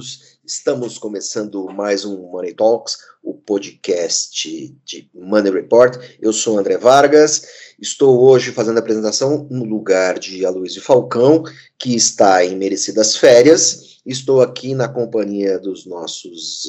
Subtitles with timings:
[0.00, 0.40] todos.
[0.44, 5.96] Estamos começando mais um Money Talks, o podcast de Money Report.
[6.20, 7.46] Eu sou André Vargas.
[7.78, 11.44] Estou hoje fazendo a apresentação no lugar de Aloysio Falcão,
[11.78, 14.00] que está em merecidas férias.
[14.04, 16.62] Estou aqui na companhia dos nossos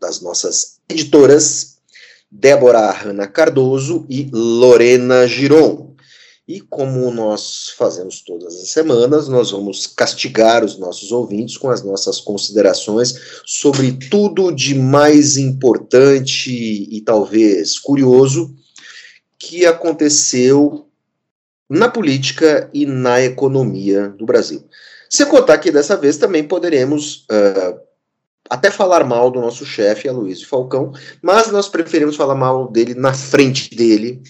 [0.00, 1.76] das nossas editoras,
[2.30, 5.89] Débora Hanna Cardoso e Lorena Giron.
[6.50, 11.84] E como nós fazemos todas as semanas, nós vamos castigar os nossos ouvintes com as
[11.84, 13.14] nossas considerações
[13.46, 18.52] sobre tudo de mais importante e talvez curioso
[19.38, 20.88] que aconteceu
[21.68, 24.64] na política e na economia do Brasil.
[25.08, 27.78] Se contar que dessa vez também poderemos uh,
[28.50, 30.90] até falar mal do nosso chefe, Aloysio Falcão,
[31.22, 34.20] mas nós preferimos falar mal dele na frente dele,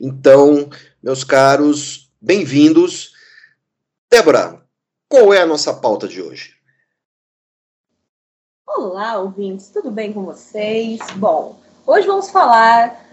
[0.00, 0.70] então,
[1.02, 3.12] meus caros, bem-vindos.
[4.10, 4.64] Débora,
[5.06, 6.54] qual é a nossa pauta de hoje?
[8.66, 10.98] Olá, ouvintes, tudo bem com vocês?
[11.16, 13.10] Bom, hoje vamos falar,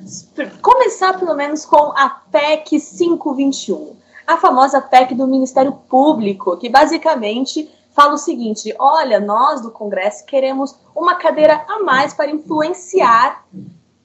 [0.62, 7.70] começar pelo menos com a PEC 521, a famosa PEC do Ministério Público, que basicamente
[7.92, 13.46] fala o seguinte: olha, nós do Congresso queremos uma cadeira a mais para influenciar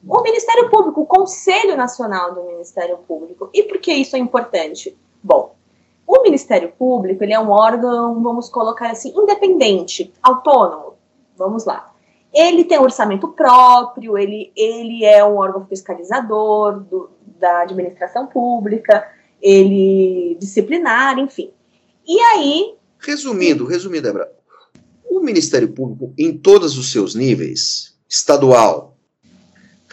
[0.07, 3.49] o Ministério Público, o Conselho Nacional do Ministério Público.
[3.55, 4.97] E por que isso é importante?
[5.23, 5.55] Bom,
[6.07, 10.95] o Ministério Público ele é um órgão, vamos colocar assim, independente, autônomo.
[11.37, 11.93] Vamos lá.
[12.33, 19.07] Ele tem orçamento próprio, ele, ele é um órgão fiscalizador do, da administração pública,
[19.41, 21.51] ele disciplinar, enfim.
[22.07, 22.75] E aí.
[22.99, 24.09] Resumindo, resumindo,
[25.09, 28.92] o Ministério Público, em todos os seus níveis, estadual,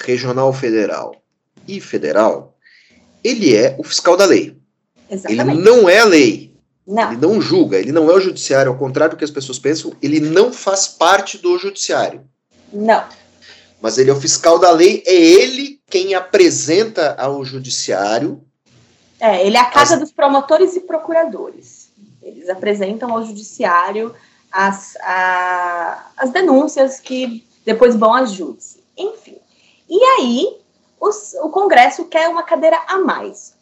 [0.06, 1.16] regional federal
[1.68, 2.56] e federal,
[3.24, 4.58] ele é o fiscal da lei.
[5.10, 5.50] Exatamente.
[5.50, 6.50] Ele não é a lei.
[6.86, 7.12] Não.
[7.12, 9.94] Ele não julga, ele não é o judiciário, ao contrário do que as pessoas pensam,
[10.02, 12.24] ele não faz parte do judiciário.
[12.74, 13.04] Não.
[13.80, 18.44] Mas ele é o fiscal da lei, é ele quem apresenta ao judiciário.
[19.20, 20.00] É, ele é a casa as...
[20.00, 21.90] dos promotores e procuradores.
[22.24, 24.14] Eles apresentam ao judiciário
[24.52, 28.84] as, a, as denúncias que depois vão às júdice.
[28.98, 29.38] Enfim.
[29.90, 30.62] E aí,
[31.00, 33.58] os, o Congresso quer uma cadeira a mais.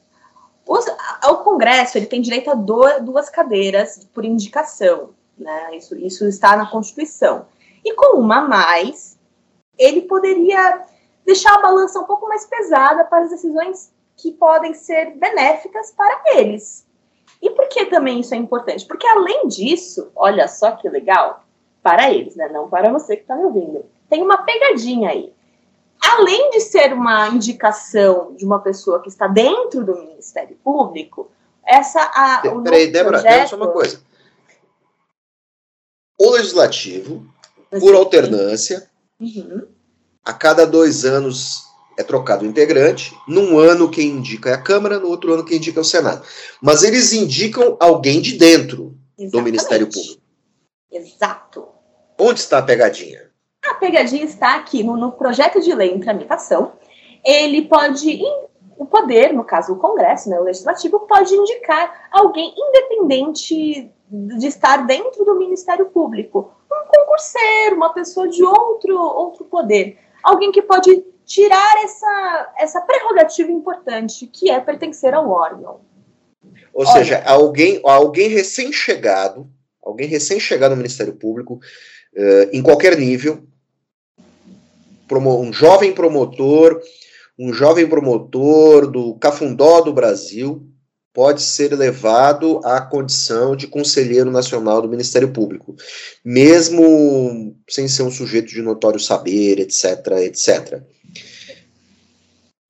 [0.68, 0.86] Os,
[1.30, 5.78] o Congresso ele tem direito a do, duas cadeiras por indicação, né?
[5.78, 7.46] Isso, isso está na Constituição.
[7.86, 9.18] E com uma a mais,
[9.78, 10.84] ele poderia
[11.26, 16.24] deixar a balança um pouco mais pesada para as decisões que podem ser benéficas para
[16.36, 16.86] eles.
[17.42, 18.86] E por que também isso é importante?
[18.86, 21.44] Porque além disso, olha só que legal,
[21.82, 22.50] para eles, né?
[22.50, 23.86] Não para você que está me ouvindo.
[24.10, 25.34] Tem uma pegadinha aí
[26.02, 31.32] além de ser uma indicação de uma pessoa que está dentro do Ministério Público,
[31.66, 33.50] essa a o Peraí, Débora, projeto...
[33.50, 34.02] só uma coisa.
[36.20, 37.28] O legislativo,
[37.80, 39.68] por alternância, uhum.
[40.26, 43.16] a cada dois anos é trocado o integrante.
[43.28, 46.26] Num ano quem indica é a Câmara, no outro ano quem indica é o Senado.
[46.62, 49.32] Mas eles indicam alguém de dentro Exatamente.
[49.32, 50.22] do Ministério Público.
[50.92, 51.68] Exato.
[52.20, 53.27] Onde está a pegadinha?
[53.70, 56.74] A pegadinha está aqui no, no projeto de lei em tramitação.
[57.24, 58.22] Ele pode,
[58.78, 64.86] o poder, no caso o Congresso, né, o Legislativo, pode indicar alguém independente de estar
[64.86, 66.52] dentro do Ministério Público.
[66.72, 69.98] Um concurseiro, uma pessoa de outro, outro poder.
[70.24, 75.82] Alguém que pode tirar essa, essa prerrogativa importante, que é pertencer ao órgão.
[76.74, 79.50] Ou Olha, seja, alguém, alguém recém-chegado,
[79.84, 81.56] alguém recém-chegado no Ministério Público,
[82.16, 83.44] uh, em qualquer nível,
[85.12, 86.82] um jovem promotor,
[87.38, 90.68] um jovem promotor do Cafundó do Brasil
[91.14, 95.76] pode ser levado à condição de conselheiro nacional do Ministério Público,
[96.24, 100.84] mesmo sem ser um sujeito de notório saber, etc, etc.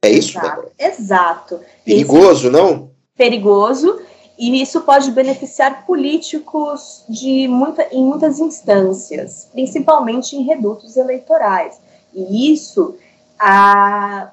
[0.02, 0.72] É isso, Exato.
[0.80, 1.60] Exato.
[1.84, 2.92] Perigoso, não?
[3.18, 4.00] Perigoso,
[4.38, 11.82] e isso pode beneficiar políticos de muita, em muitas instâncias, principalmente em redutos eleitorais.
[12.18, 12.98] E isso,
[13.40, 14.32] a...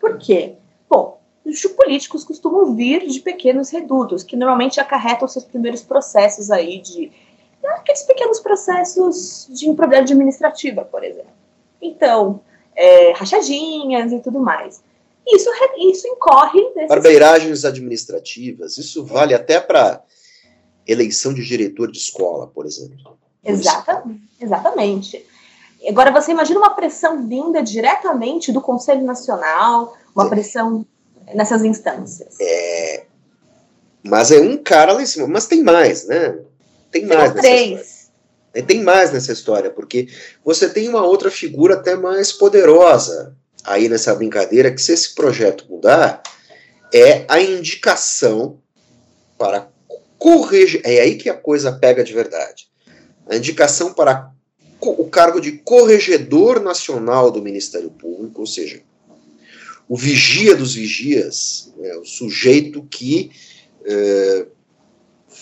[0.00, 0.54] por quê?
[0.88, 6.80] Bom, os políticos costumam vir de pequenos redutos, que normalmente acarretam seus primeiros processos aí
[6.80, 7.12] de
[7.62, 11.30] aqueles pequenos processos de improbidade administrativa, por exemplo.
[11.80, 12.40] Então,
[12.74, 14.82] é, rachadinhas e tudo mais.
[15.26, 16.60] Isso, isso incorre.
[16.74, 16.88] Nesses...
[16.88, 20.02] Barbeiragens administrativas, isso vale até para
[20.86, 23.18] eleição de diretor de escola, por exemplo.
[23.44, 24.04] Exata,
[24.40, 25.24] exatamente.
[25.88, 30.84] Agora, você imagina uma pressão vinda diretamente do Conselho Nacional, uma pressão
[31.34, 32.36] nessas instâncias.
[32.40, 33.04] É,
[34.02, 36.38] mas é um cara lá em cima, mas tem mais, né?
[36.90, 37.32] Tem mais.
[37.32, 38.10] Tem três.
[38.54, 40.08] E tem mais nessa história, porque
[40.44, 45.66] você tem uma outra figura até mais poderosa aí nessa brincadeira, que se esse projeto
[45.70, 46.22] mudar,
[46.92, 48.58] é a indicação
[49.38, 49.68] para
[50.18, 50.80] corrigir.
[50.84, 52.68] É aí que a coisa pega de verdade.
[53.28, 54.32] A indicação para
[54.80, 58.82] o cargo de corregedor nacional do Ministério Público, ou seja,
[59.88, 63.30] o vigia dos vigias, né, o sujeito que
[63.84, 64.46] é,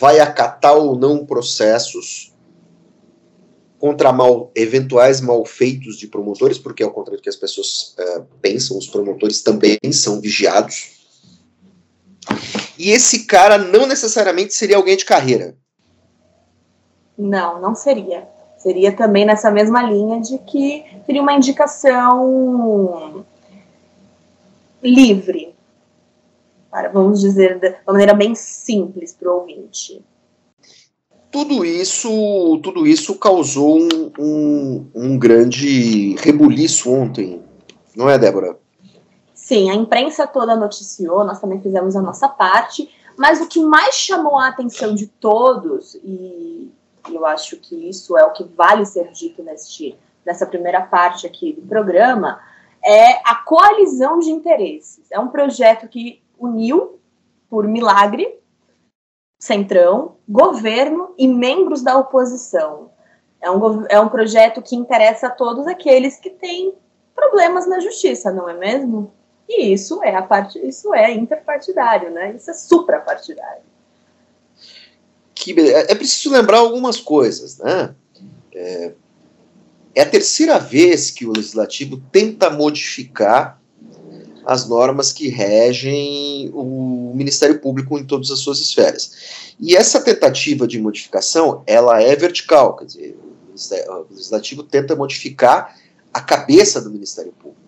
[0.01, 2.33] vai acatar ou não processos
[3.79, 8.77] contra mal, eventuais malfeitos de promotores, porque ao contrário do que as pessoas é, pensam,
[8.77, 10.99] os promotores também são vigiados.
[12.79, 15.57] E esse cara não necessariamente seria alguém de carreira.
[17.17, 18.29] Não, não seria.
[18.59, 23.25] Seria também nessa mesma linha de que teria uma indicação
[24.83, 25.55] livre,
[26.71, 30.03] para, vamos dizer, de uma maneira bem simples para o ouvinte.
[31.31, 37.43] Tudo isso, tudo isso causou um, um, um grande rebuliço ontem,
[37.95, 38.59] não é, Débora?
[39.35, 43.95] Sim, a imprensa toda noticiou, nós também fizemos a nossa parte, mas o que mais
[43.95, 46.71] chamou a atenção de todos, e
[47.15, 51.53] eu acho que isso é o que vale ser dito neste, nessa primeira parte aqui
[51.53, 52.41] do programa,
[52.85, 55.07] é a coalizão de interesses.
[55.11, 57.01] É um projeto que uniu,
[57.49, 58.39] por milagre,
[59.41, 62.91] Centrão, governo e membros da oposição.
[63.41, 66.75] É um, é um projeto que interessa a todos aqueles que têm
[67.15, 69.13] problemas na justiça, não é mesmo?
[69.49, 72.33] E isso é a parte, isso é interpartidário, né?
[72.33, 73.63] Isso é suprapartidário.
[75.41, 77.95] Que, é, é preciso lembrar algumas coisas, né?
[78.53, 78.93] É,
[79.95, 83.61] é a terceira vez que o legislativo tenta modificar
[84.45, 89.55] as normas que regem o Ministério Público em todas as suas esferas.
[89.61, 93.17] E essa tentativa de modificação, ela é vertical, quer dizer,
[93.89, 95.77] o Legislativo tenta modificar
[96.15, 97.68] a cabeça do Ministério Público.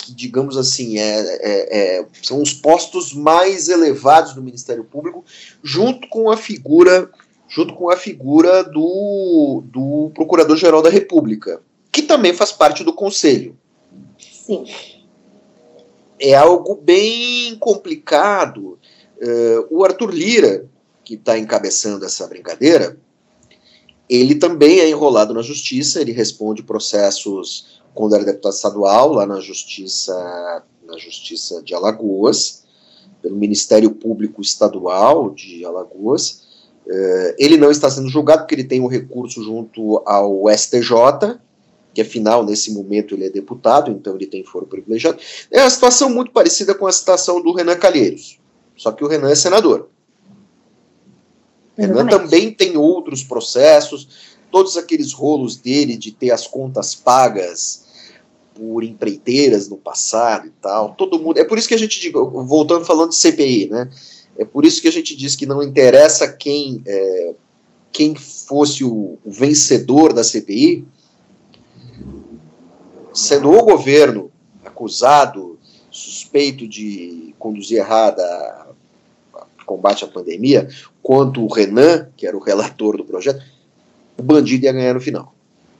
[0.00, 5.24] Que, digamos assim, é, é, é, são os postos mais elevados do Ministério Público,
[5.62, 7.10] junto com a figura,
[7.48, 11.60] junto com a figura do, do Procurador-Geral da República,
[11.92, 13.56] que também faz parte do Conselho.
[14.18, 14.64] Sim.
[16.18, 18.78] É algo bem complicado.
[19.20, 20.66] Uh, o Arthur Lira,
[21.04, 22.96] que está encabeçando essa brincadeira,
[24.08, 29.40] ele também é enrolado na justiça, ele responde processos quando era deputado estadual, lá na
[29.40, 32.64] justiça, na justiça de Alagoas,
[33.20, 36.48] pelo Ministério Público Estadual de Alagoas.
[36.86, 41.38] Uh, ele não está sendo julgado porque ele tem um recurso junto ao STJ,
[41.92, 45.18] que afinal, nesse momento, ele é deputado, então ele tem foro privilegiado.
[45.50, 48.40] É uma situação muito parecida com a situação do Renan Calheiros,
[48.76, 49.88] só que o Renan é senador.
[51.76, 57.88] Renan também tem outros processos, todos aqueles rolos dele de ter as contas pagas
[58.54, 61.38] por empreiteiras no passado e tal, todo mundo.
[61.38, 63.90] É por isso que a gente voltando falando de CPI, né?
[64.38, 67.34] É por isso que a gente diz que não interessa quem, é,
[67.92, 70.84] quem fosse o, o vencedor da CPI,
[73.12, 74.30] sendo o governo
[74.64, 75.58] acusado,
[75.90, 78.70] suspeito de conduzir errada
[79.70, 80.68] combate à pandemia,
[81.00, 83.40] quanto o Renan, que era o relator do projeto,
[84.20, 85.34] o bandido ia ganhar no final.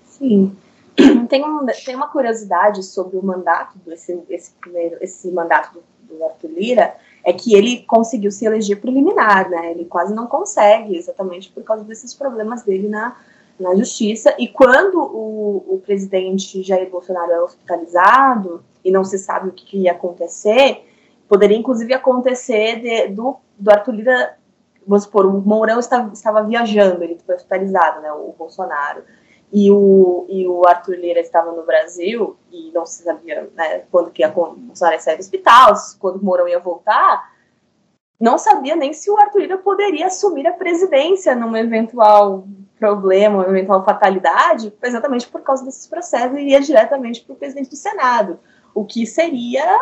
[0.07, 0.57] Sim.
[1.29, 5.83] Tem, um, tem uma curiosidade sobre o mandato, esse, esse, primeiro, esse mandato do,
[6.17, 6.95] do Arthur Lira,
[7.25, 9.71] é que ele conseguiu se eleger preliminar, né?
[9.71, 13.17] Ele quase não consegue, exatamente por causa desses problemas dele na,
[13.59, 14.35] na justiça.
[14.39, 19.65] E quando o, o presidente Jair Bolsonaro é hospitalizado e não se sabe o que,
[19.65, 20.85] que ia acontecer,
[21.29, 24.37] poderia inclusive acontecer de, do, do Arthur Lira,
[24.91, 29.05] vamos supor, o Mourão estava, estava viajando, ele foi hospitalizado, né, o Bolsonaro,
[29.53, 34.11] e o, e o Arthur Lira estava no Brasil e não se sabia né, quando
[34.11, 37.31] que ia, o Bolsonaro ia sair do hospital, quando o Mourão ia voltar,
[38.21, 42.45] não sabia nem se o Arthur Lira poderia assumir a presidência numa eventual
[42.77, 47.77] problema, uma eventual fatalidade, exatamente por causa desses processos, iria diretamente para o presidente do
[47.77, 48.41] Senado,
[48.75, 49.79] o que seria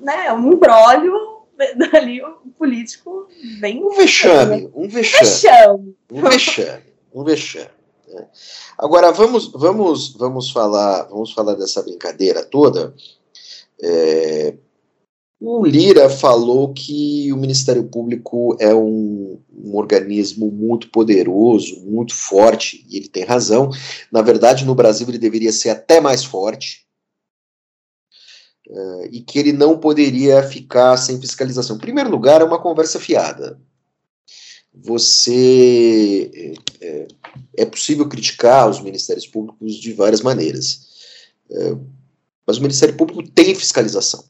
[0.00, 1.31] né, um embrólio
[1.92, 3.28] ali um político
[3.60, 3.82] bem.
[3.82, 5.96] Um vexame, um vexame.
[6.10, 6.82] Um vexame.
[7.14, 7.70] Um vexame.
[8.08, 8.26] Né?
[8.78, 12.94] Agora vamos, vamos, vamos falar, vamos falar dessa brincadeira toda.
[13.82, 14.54] É,
[15.44, 22.86] o Lira falou que o Ministério Público é um, um, organismo muito poderoso, muito forte,
[22.88, 23.68] e ele tem razão.
[24.12, 26.86] Na verdade, no Brasil ele deveria ser até mais forte,
[28.72, 31.76] uh, e que ele não poderia ficar sem fiscalização.
[31.76, 33.60] Em primeiro lugar, é uma conversa fiada.
[34.74, 37.06] você é,
[37.58, 40.88] é, possível criticar os ministérios públicos de várias maneiras.
[41.50, 41.76] É,
[42.46, 44.24] mas o Ministério Público tem fiscalização.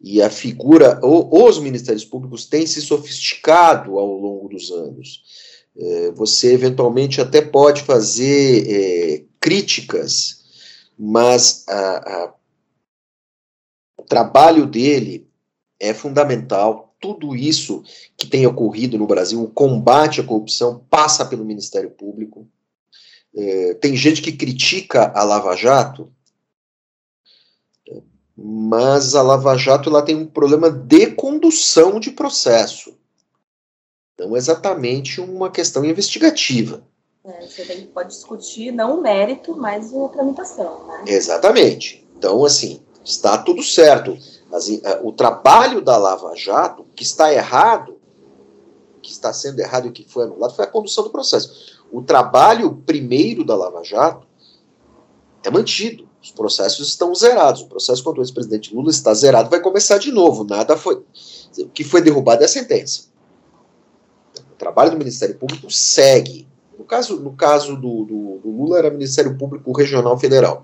[0.00, 5.22] E a figura, os ministérios públicos têm se sofisticado ao longo dos anos.
[5.76, 10.35] É, você eventualmente até pode fazer é, críticas,
[10.98, 12.34] mas a, a,
[13.98, 15.28] o trabalho dele
[15.78, 16.94] é fundamental.
[17.00, 17.82] Tudo isso
[18.16, 22.48] que tem ocorrido no Brasil, o combate à corrupção, passa pelo Ministério Público.
[23.34, 26.10] É, tem gente que critica a Lava Jato,
[28.36, 32.96] mas a Lava Jato ela tem um problema de condução de processo.
[34.18, 36.82] Não exatamente uma questão investigativa.
[37.26, 40.86] É, você pode discutir não o mérito, mas a tramitação.
[40.86, 41.04] Né?
[41.08, 42.06] Exatamente.
[42.16, 44.16] Então, assim, está tudo certo.
[45.02, 47.98] o trabalho da Lava Jato, que está errado,
[49.02, 51.76] que está sendo errado e que foi anulado, foi a condução do processo.
[51.90, 54.26] O trabalho primeiro da Lava Jato
[55.44, 56.08] é mantido.
[56.22, 57.62] Os processos estão zerados.
[57.62, 60.44] O processo contra o ex-presidente Lula está zerado, vai começar de novo.
[60.44, 61.04] Nada foi.
[61.58, 63.04] O que foi derrubado é a sentença.
[64.52, 66.46] O trabalho do Ministério Público segue.
[66.86, 70.62] Caso, no caso do, do, do Lula, era Ministério Público Regional Federal.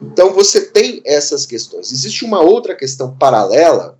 [0.00, 1.92] Então você tem essas questões.
[1.92, 3.98] Existe uma outra questão paralela,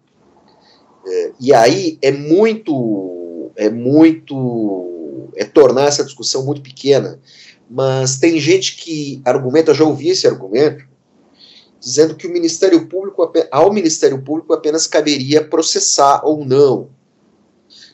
[1.07, 3.51] é, e aí é muito.
[3.57, 5.31] É muito.
[5.37, 7.19] É tornar essa discussão muito pequena
[7.71, 10.85] mas tem gente que argumenta, já ouvi esse argumento,
[11.79, 16.91] dizendo que o Ministério Público, ao Ministério Público apenas caberia processar ou não,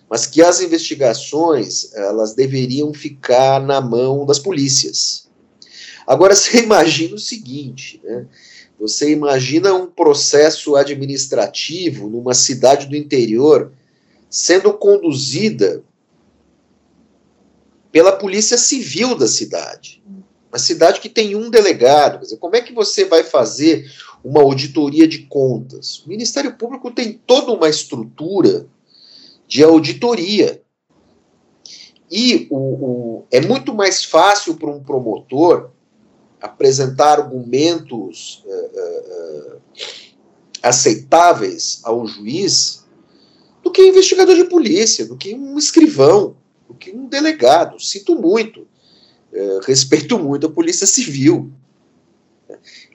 [0.09, 5.29] mas que as investigações elas deveriam ficar na mão das polícias.
[6.07, 8.27] Agora você imagina o seguinte, né?
[8.79, 13.73] Você imagina um processo administrativo numa cidade do interior
[14.29, 15.83] sendo conduzida
[17.91, 20.03] pela Polícia Civil da cidade.
[20.53, 22.21] Uma cidade que tem um delegado.
[22.21, 23.91] Dizer, como é que você vai fazer
[24.23, 26.01] uma auditoria de contas?
[26.05, 28.67] O Ministério Público tem toda uma estrutura
[29.47, 30.63] de auditoria.
[32.11, 35.71] E o, o é muito mais fácil para um promotor
[36.41, 39.61] apresentar argumentos uh, uh,
[40.63, 42.85] aceitáveis ao juiz
[43.63, 46.37] do que investigador de polícia, do que um escrivão
[46.69, 47.81] do que um delegado.
[47.81, 48.67] Sinto muito.
[49.67, 51.53] Respeito muito a Polícia Civil.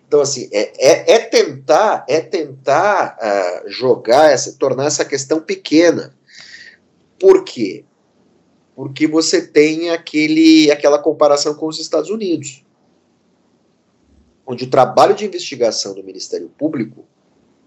[0.07, 6.13] Então, assim, é, é, é tentar, é tentar uh, jogar, essa, tornar essa questão pequena.
[7.21, 7.85] Por quê?
[8.75, 12.65] Porque você tem aquele, aquela comparação com os Estados Unidos,
[14.43, 17.05] onde o trabalho de investigação do Ministério Público,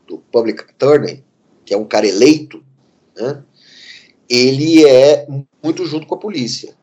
[0.09, 1.23] do Public Attorney,
[1.65, 2.65] que é um cara eleito,
[3.17, 3.45] né,
[4.29, 5.25] ele é
[5.63, 6.77] muito junto com a polícia.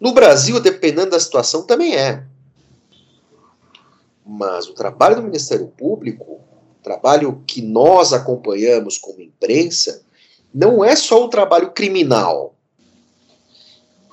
[0.00, 2.24] No Brasil, dependendo da situação, também é.
[4.24, 6.40] Mas o trabalho do Ministério Público,
[6.82, 10.02] trabalho que nós acompanhamos como imprensa,
[10.54, 12.54] não é só o trabalho criminal.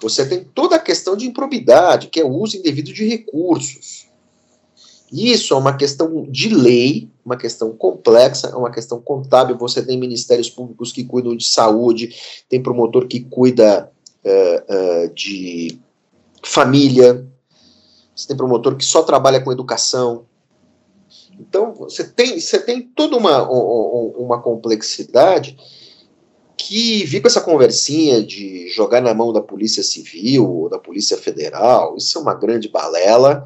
[0.01, 4.07] Você tem toda a questão de improbidade, que é o uso indevido de recursos.
[5.11, 9.57] Isso é uma questão de lei, uma questão complexa, é uma questão contábil.
[9.57, 12.15] Você tem ministérios públicos que cuidam de saúde,
[12.47, 13.91] tem promotor que cuida
[14.23, 15.79] uh, uh, de
[16.43, 17.27] família,
[18.15, 20.25] você tem promotor que só trabalha com educação.
[21.39, 25.57] Então, você tem, você tem toda uma, uma complexidade
[26.59, 31.15] que vi com essa conversinha de jogar na mão da Polícia Civil ou da Polícia
[31.15, 33.45] Federal, isso é uma grande balela.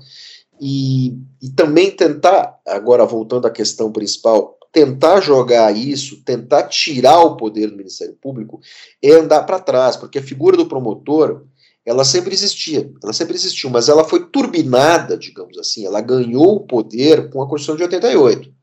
[0.59, 7.37] E, e também tentar, agora voltando à questão principal, tentar jogar isso, tentar tirar o
[7.37, 8.59] poder do Ministério Público,
[9.01, 11.43] é andar para trás, porque a figura do promotor,
[11.85, 16.65] ela sempre existia, ela sempre existiu, mas ela foi turbinada, digamos assim, ela ganhou o
[16.65, 18.62] poder com a Constituição de 88.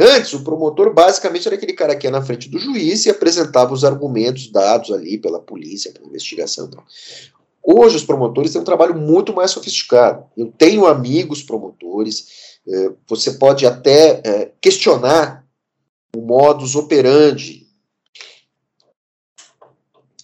[0.00, 3.74] Antes, o promotor basicamente era aquele cara que ia na frente do juiz e apresentava
[3.74, 6.66] os argumentos dados ali pela polícia, pela investigação.
[6.66, 6.84] Então.
[7.60, 10.24] Hoje os promotores têm um trabalho muito mais sofisticado.
[10.36, 15.44] Eu tenho amigos promotores, é, você pode até é, questionar
[16.16, 17.67] o modus operandi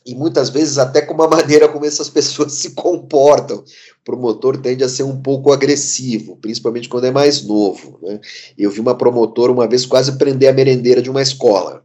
[0.05, 3.59] e muitas vezes até com a maneira como essas pessoas se comportam.
[3.59, 7.99] O promotor tende a ser um pouco agressivo, principalmente quando é mais novo.
[8.03, 8.21] Né?
[8.59, 11.83] Eu vi uma promotora uma vez quase prender a merendeira de uma escola.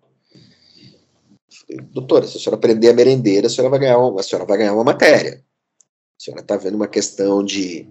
[1.94, 4.58] Doutora, se a senhora prender a merendeira, a senhora vai ganhar uma, a senhora vai
[4.58, 5.44] ganhar uma matéria.
[6.20, 7.88] A senhora está vendo uma questão de,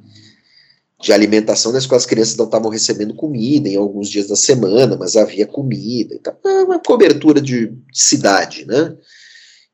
[1.01, 4.97] de alimentação na escola, as crianças não estavam recebendo comida em alguns dias da semana,
[4.97, 6.15] mas havia comida.
[6.15, 8.97] Então, uma cobertura de cidade, né?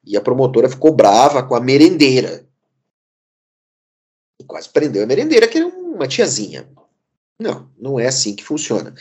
[0.07, 2.47] E a promotora ficou brava com a merendeira.
[4.41, 6.69] E quase prendeu a merendeira, que era uma tiazinha.
[7.39, 8.95] Não, não é assim que funciona.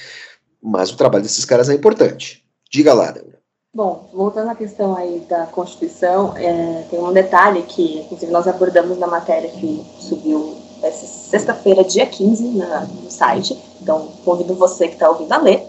[0.62, 2.45] Mas o trabalho desses caras é importante.
[2.72, 3.41] Diga lá, Débora.
[3.75, 9.00] Bom, voltando à questão aí da Constituição, é, tem um detalhe que, inclusive, nós abordamos
[9.00, 13.57] na matéria que subiu essa sexta-feira, dia 15, na, no site.
[13.81, 15.67] Então, convido você que está ouvindo a ler.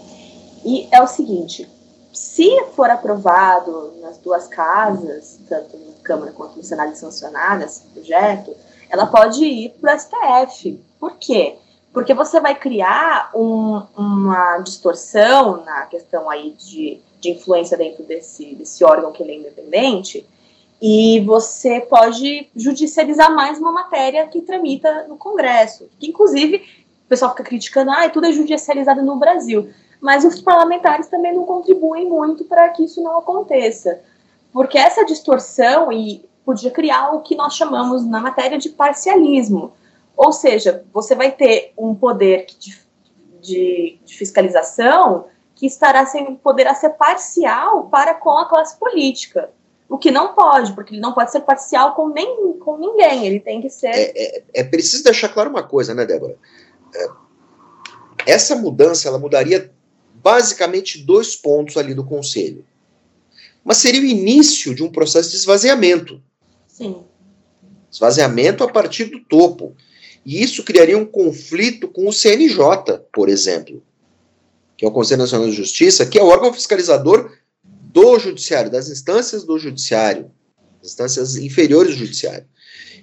[0.63, 1.67] E é o seguinte:
[2.15, 8.55] se for aprovado nas duas casas, tanto na Câmara quanto no Senado sancionado esse projeto,
[8.89, 10.81] ela pode ir para o STF.
[10.99, 11.57] Por quê?
[11.91, 18.55] Porque você vai criar um, uma distorção na questão aí de, de influência dentro desse,
[18.55, 20.25] desse órgão que ele é independente,
[20.81, 25.89] e você pode judicializar mais uma matéria que tramita no Congresso.
[25.99, 26.57] Que, inclusive,
[27.05, 29.69] o pessoal fica criticando, ah, tudo é judicializado no Brasil.
[30.05, 34.01] Mas os parlamentares também não contribuem muito para que isso não aconteça.
[34.53, 39.73] Porque essa distorção e podia criar o que nós chamamos na matéria de parcialismo.
[40.15, 42.77] Ou seja, você vai ter um poder de,
[43.41, 49.49] de, de fiscalização que estará sem poderá ser parcial para com a classe política.
[49.89, 53.39] O que não pode, porque ele não pode ser parcial com, nem, com ninguém, ele
[53.39, 53.87] tem que ser.
[53.87, 56.37] É, é, é preciso deixar claro uma coisa, né, Débora?
[56.93, 57.07] É,
[58.27, 59.73] essa mudança ela mudaria
[60.25, 62.65] basicamente dois pontos ali do Conselho.
[63.63, 66.19] Mas seria o início de um processo de esvaziamento.
[66.67, 67.03] Sim.
[67.91, 69.75] Esvaziamento a partir do topo.
[70.25, 72.57] E isso criaria um conflito com o CNJ,
[73.13, 73.83] por exemplo,
[74.75, 77.31] que é o Conselho Nacional de Justiça, que é o órgão fiscalizador
[77.63, 80.31] do judiciário, das instâncias do judiciário,
[80.83, 82.47] instâncias inferiores do judiciário.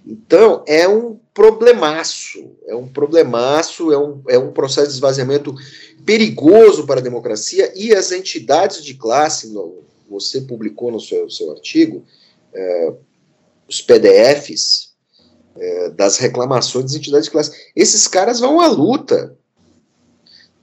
[0.04, 5.54] Então, é um problemaço, é um problemaço, é um, é um processo de esvaziamento
[6.04, 9.52] perigoso para a democracia e as entidades de classe,
[10.08, 12.04] você publicou no seu, seu artigo,
[12.54, 12.92] é,
[13.68, 14.92] os PDFs
[15.56, 17.70] é, das reclamações das entidades de classe.
[17.74, 19.36] Esses caras vão à luta.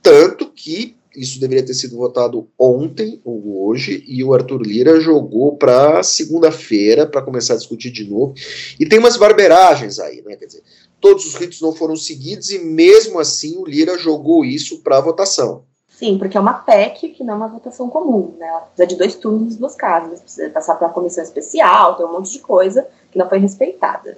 [0.02, 5.58] Tanto que isso deveria ter sido votado ontem ou hoje, e o Arthur Lira jogou
[5.58, 8.34] para segunda-feira para começar a discutir de novo.
[8.80, 10.36] E tem umas barberagens aí, né?
[10.36, 10.64] Quer dizer,
[11.00, 15.64] todos os ritos não foram seguidos e mesmo assim o Lira jogou isso para votação.
[15.88, 18.48] Sim, porque é uma PEC que não é uma votação comum, né?
[18.48, 22.14] Ela precisa de dois turnos, duas casas, precisa passar para uma comissão especial, tem um
[22.14, 24.18] monte de coisa que não foi respeitada.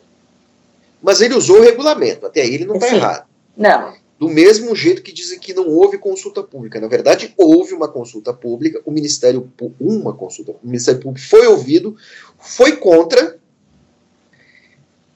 [1.01, 3.27] Mas ele usou o regulamento, até aí ele não está errado.
[3.57, 6.79] Não do mesmo jeito que dizem que não houve consulta pública.
[6.79, 11.97] Na verdade, houve uma consulta pública, o Ministério uma consulta, o Ministério Público foi ouvido,
[12.37, 13.39] foi contra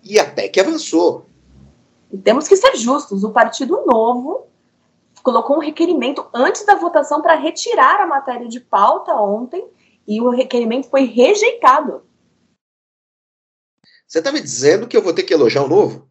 [0.03, 1.27] e até que avançou.
[2.11, 4.47] E temos que ser justos, o Partido Novo
[5.23, 9.65] colocou um requerimento antes da votação para retirar a matéria de pauta ontem
[10.07, 12.03] e o requerimento foi rejeitado.
[14.07, 16.07] Você está me dizendo que eu vou ter que elogiar o novo?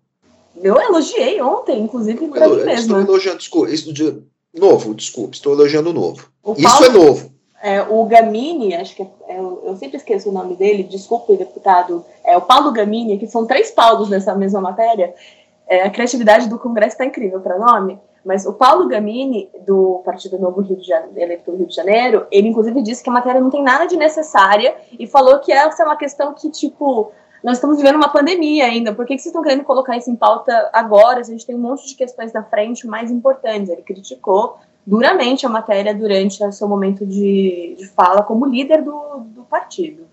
[0.57, 2.99] Eu elogiei ontem, inclusive, para mim mesma.
[2.99, 6.29] Estou elogiando, desculpa, isso de novo, desculpe, estou elogiando o novo.
[6.43, 7.35] O isso Paulo, é novo.
[7.63, 12.05] É, o Gamini, acho que é, é, eu sempre esqueço o nome dele, desculpe, deputado,
[12.25, 15.15] é o Paulo Gamini, que são três Paulos nessa mesma matéria.
[15.67, 20.39] É, a criatividade do Congresso está incrível para nome, mas o Paulo Gamini, do Partido
[20.39, 23.41] Novo Rio de Janeiro, eleito do Rio de Janeiro, ele inclusive disse que a matéria
[23.41, 27.59] não tem nada de necessária e falou que essa é uma questão que, tipo, nós
[27.59, 28.95] estamos vivendo uma pandemia ainda.
[28.95, 31.21] Por que, que vocês estão querendo colocar isso em pauta agora?
[31.21, 33.69] A gente tem um monte de questões na frente mais importantes.
[33.69, 39.21] Ele criticou duramente a matéria durante o seu momento de, de fala como líder do,
[39.27, 40.07] do partido.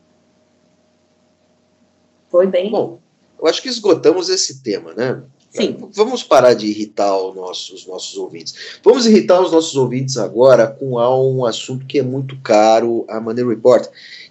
[2.29, 2.69] Foi bem.
[2.69, 2.99] Bom,
[3.39, 5.23] eu acho que esgotamos esse tema, né?
[5.51, 5.77] Sim.
[5.91, 8.79] Vamos parar de irritar os nossos, os nossos ouvintes.
[8.81, 13.45] Vamos irritar os nossos ouvintes agora com um assunto que é muito caro a Money
[13.45, 13.87] Report,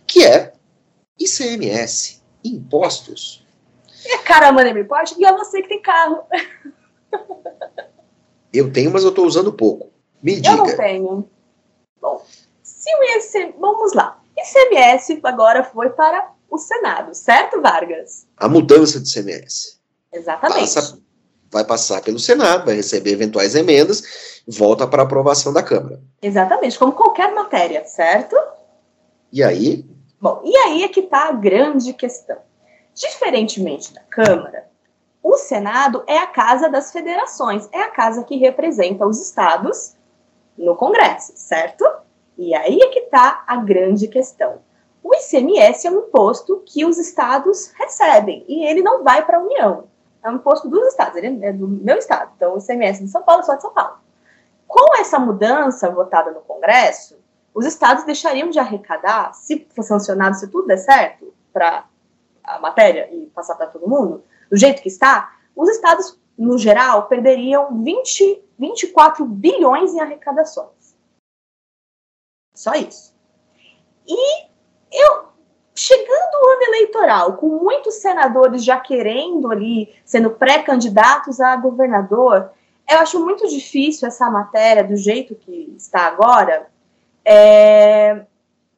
[0.07, 0.55] que é
[1.19, 3.45] ICMS impostos.
[4.07, 6.21] É cara, Money Report, e é você que tem carro.
[8.53, 9.93] Eu tenho, mas eu estou usando pouco.
[10.21, 10.51] Me diga.
[10.51, 11.31] Eu não tenho.
[12.01, 12.25] Bom,
[12.65, 14.21] se o ICMS, vamos lá.
[14.37, 18.27] ICMS agora foi para o Senado, certo, Vargas?
[18.37, 19.79] A mudança de ICMS.
[20.13, 20.75] Exatamente.
[20.75, 21.00] Passa,
[21.51, 26.01] vai passar pelo Senado, vai receber eventuais emendas, volta para aprovação da Câmara.
[26.23, 28.37] Exatamente, como qualquer matéria, certo?
[29.33, 29.85] E aí?
[30.21, 32.37] Bom, e aí é que está a grande questão.
[32.95, 34.69] Diferentemente da Câmara,
[35.23, 39.95] o Senado é a casa das federações, é a casa que representa os estados
[40.57, 41.85] no Congresso, certo?
[42.37, 44.61] E aí é que está a grande questão.
[45.03, 49.43] O ICMS é um imposto que os estados recebem e ele não vai para a
[49.43, 49.90] União.
[50.23, 52.33] É um imposto dos estados, ele é do meu estado.
[52.37, 53.99] Então, o ICMS de São Paulo é só de São Paulo.
[54.67, 57.19] Com essa mudança votada no Congresso,
[57.55, 61.85] os estados deixariam de arrecadar, se for sancionado, se tudo der certo, para
[62.45, 67.07] a matéria e passar para todo mundo, do jeito que está, os estados, no geral,
[67.07, 70.95] perderiam 20, 24 bilhões em arrecadações.
[72.55, 73.15] Só isso.
[74.07, 74.47] E
[74.93, 75.30] eu,
[75.81, 82.51] chegando o ano eleitoral, com muitos senadores já querendo ali, sendo pré-candidatos a governador,
[82.89, 86.69] eu acho muito difícil essa matéria, do jeito que está agora,
[87.25, 88.27] é,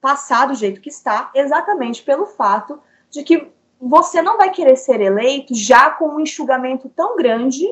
[0.01, 5.01] passar do jeito que está, exatamente pelo fato de que você não vai querer ser
[5.01, 7.67] eleito já com um enxugamento tão grande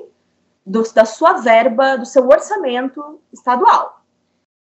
[0.66, 4.01] do, da sua verba, do seu orçamento estadual.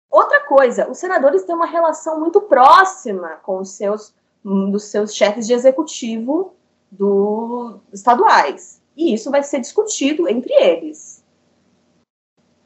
[0.09, 5.47] Outra coisa, os senadores têm uma relação muito próxima com os seus, dos seus chefes
[5.47, 6.53] de executivo
[6.91, 8.81] do, estaduais.
[8.95, 11.23] E isso vai ser discutido entre eles.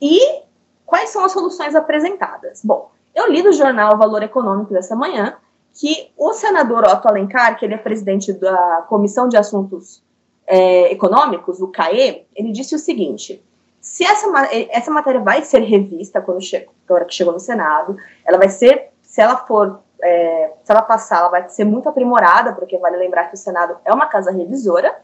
[0.01, 0.41] E
[0.85, 2.61] quais são as soluções apresentadas?
[2.63, 5.37] Bom, eu li no jornal Valor Econômico dessa manhã
[5.73, 10.03] que o senador Otto Alencar, que ele é presidente da Comissão de Assuntos
[10.45, 13.43] é, Econômicos, o CAE, ele disse o seguinte:
[13.79, 14.27] se essa,
[14.69, 18.89] essa matéria vai ser revista quando chega, hora que chegou no Senado, ela vai ser,
[19.01, 23.29] se ela for, é, se ela passar, ela vai ser muito aprimorada, porque vale lembrar
[23.29, 25.01] que o Senado é uma casa revisora,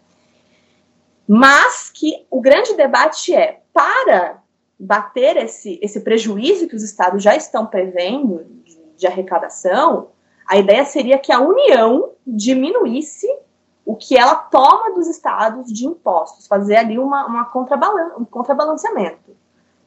[1.25, 4.41] mas que o grande debate é para
[4.77, 10.09] bater esse, esse prejuízo que os estados já estão prevendo de, de arrecadação,
[10.45, 13.25] a ideia seria que a União diminuísse
[13.85, 19.33] o que ela toma dos estados de impostos, fazer ali uma, uma contrabalan um contrabalanceamento.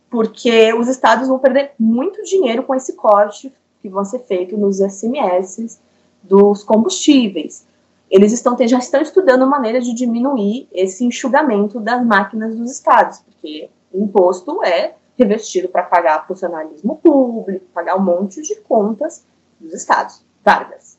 [0.08, 3.54] Porque os estados vão perder muito dinheiro com esse corte
[3.86, 5.78] que vão ser feito nos SMS
[6.22, 7.64] dos combustíveis.
[8.10, 13.68] Eles estão, já estão estudando maneira de diminuir esse enxugamento das máquinas dos estados, porque
[13.92, 19.24] o imposto é revestido para pagar funcionalismo público, pagar um monte de contas
[19.58, 20.24] dos estados.
[20.44, 20.96] Vargas.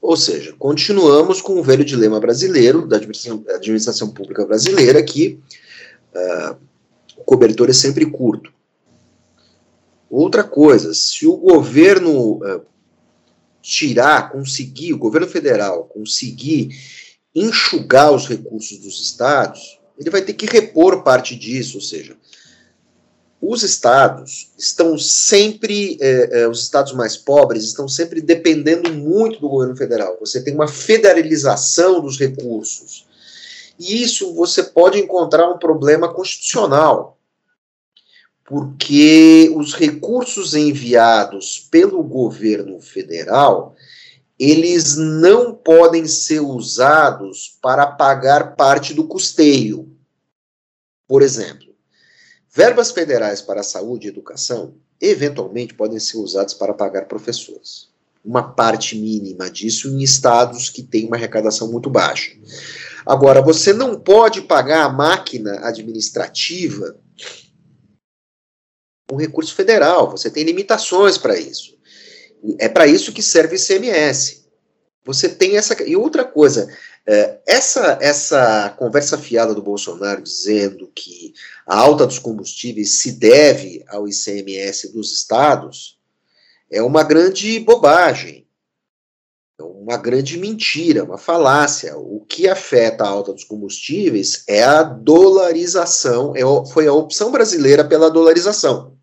[0.00, 5.40] Ou seja, continuamos com o velho dilema brasileiro, da administração, administração pública brasileira, que
[6.14, 6.56] uh,
[7.18, 8.55] o cobertor é sempre curto.
[10.10, 12.62] Outra coisa, se o governo uh,
[13.60, 16.68] tirar, conseguir, o governo federal conseguir
[17.34, 22.16] enxugar os recursos dos estados, ele vai ter que repor parte disso, ou seja,
[23.40, 29.48] os estados estão sempre, é, é, os estados mais pobres estão sempre dependendo muito do
[29.48, 30.16] governo federal.
[30.20, 33.06] Você tem uma federalização dos recursos.
[33.78, 37.15] E isso você pode encontrar um problema constitucional,
[38.46, 43.74] porque os recursos enviados pelo governo federal
[44.38, 49.90] eles não podem ser usados para pagar parte do custeio.
[51.08, 51.74] Por exemplo,
[52.52, 57.88] verbas federais para saúde e educação eventualmente podem ser usadas para pagar professores.
[58.24, 62.32] Uma parte mínima disso em estados que têm uma arrecadação muito baixa.
[63.06, 66.96] Agora, você não pode pagar a máquina administrativa
[69.08, 71.76] com recurso federal, você tem limitações para isso.
[72.58, 74.46] É para isso que serve o ICMS.
[75.04, 75.80] Você tem essa.
[75.84, 76.68] E outra coisa,
[77.06, 81.32] é, essa, essa conversa fiada do Bolsonaro dizendo que
[81.66, 85.96] a alta dos combustíveis se deve ao ICMS dos estados
[86.70, 88.45] é uma grande bobagem.
[89.86, 91.96] Uma grande mentira, uma falácia.
[91.96, 96.40] O que afeta a alta dos combustíveis é a dolarização, é,
[96.72, 98.96] foi a opção brasileira pela dolarização.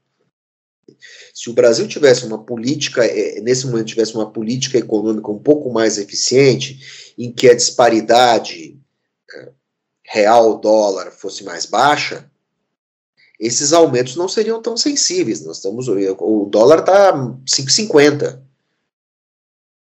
[1.34, 5.72] Se o Brasil tivesse uma política, é, nesse momento tivesse uma política econômica um pouco
[5.72, 8.78] mais eficiente, em que a disparidade
[9.34, 9.52] é,
[10.04, 12.30] real dólar fosse mais baixa,
[13.40, 15.46] esses aumentos não seriam tão sensíveis.
[15.46, 18.44] Nós estamos o dólar está 5,50.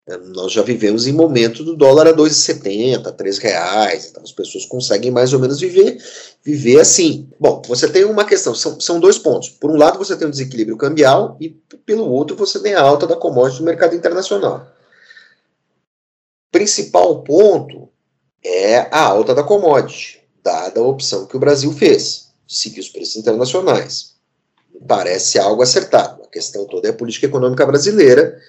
[0.07, 5.11] Nós já vivemos em momentos do dólar a 2,70, 3 reais, então as pessoas conseguem
[5.11, 6.03] mais ou menos viver,
[6.43, 7.29] viver assim.
[7.39, 9.51] Bom, você tem uma questão, são, são dois pontos.
[9.51, 11.51] Por um lado, você tem um desequilíbrio cambial e,
[11.87, 14.67] pelo outro, você tem a alta da commodity no mercado internacional.
[16.51, 17.89] Principal ponto
[18.45, 23.17] é a alta da commodity, dada a opção que o Brasil fez, seguir os preços
[23.17, 24.15] internacionais.
[24.89, 26.23] Parece algo acertado.
[26.25, 28.41] A questão toda é a política econômica brasileira,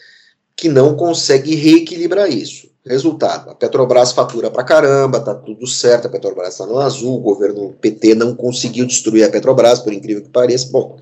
[0.62, 2.70] que não consegue reequilibrar isso.
[2.86, 7.22] Resultado: a Petrobras fatura pra caramba, tá tudo certo, a Petrobras está no azul, o
[7.22, 10.70] governo PT não conseguiu destruir a Petrobras, por incrível que pareça.
[10.72, 11.00] Bom,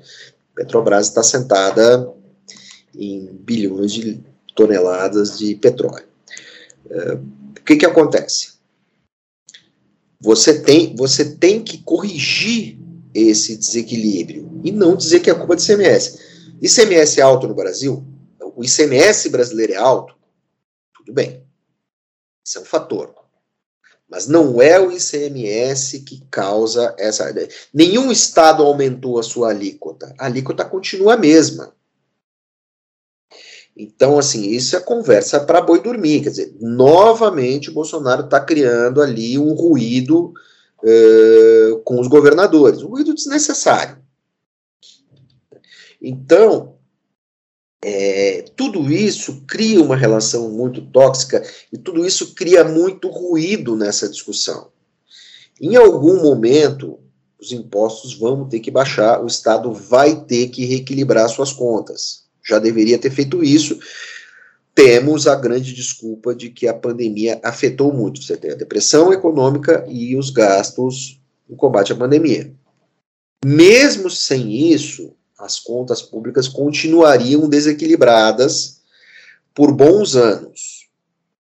[0.54, 2.10] a Petrobras está sentada
[2.94, 4.20] em bilhões de
[4.56, 6.06] toneladas de petróleo.
[6.86, 7.20] Uh,
[7.58, 8.60] o que, que acontece?
[10.20, 12.78] você tem, você tem que corrigir
[13.14, 16.18] esse desequilíbrio e não dizer que é culpa do ICMS.
[16.60, 18.04] ICMS é alto no Brasil?
[18.60, 20.14] O ICMS brasileiro é alto?
[20.94, 21.42] Tudo bem.
[22.44, 23.14] Isso é um fator.
[24.06, 27.34] Mas não é o ICMS que causa essa.
[27.72, 30.14] Nenhum estado aumentou a sua alíquota.
[30.18, 31.74] A alíquota continua a mesma.
[33.74, 36.22] Então, assim, isso é conversa para boi dormir.
[36.22, 40.34] Quer dizer, novamente o Bolsonaro está criando ali um ruído
[40.84, 43.96] uh, com os governadores, um ruído desnecessário.
[46.02, 46.69] Então,
[47.82, 54.08] é, tudo isso cria uma relação muito tóxica e tudo isso cria muito ruído nessa
[54.08, 54.68] discussão.
[55.60, 56.98] Em algum momento,
[57.40, 62.24] os impostos vão ter que baixar, o Estado vai ter que reequilibrar suas contas.
[62.42, 63.78] Já deveria ter feito isso.
[64.74, 68.22] Temos a grande desculpa de que a pandemia afetou muito.
[68.22, 72.52] Você tem a depressão econômica e os gastos no combate à pandemia.
[73.44, 78.82] Mesmo sem isso, as contas públicas continuariam desequilibradas
[79.54, 80.88] por bons anos,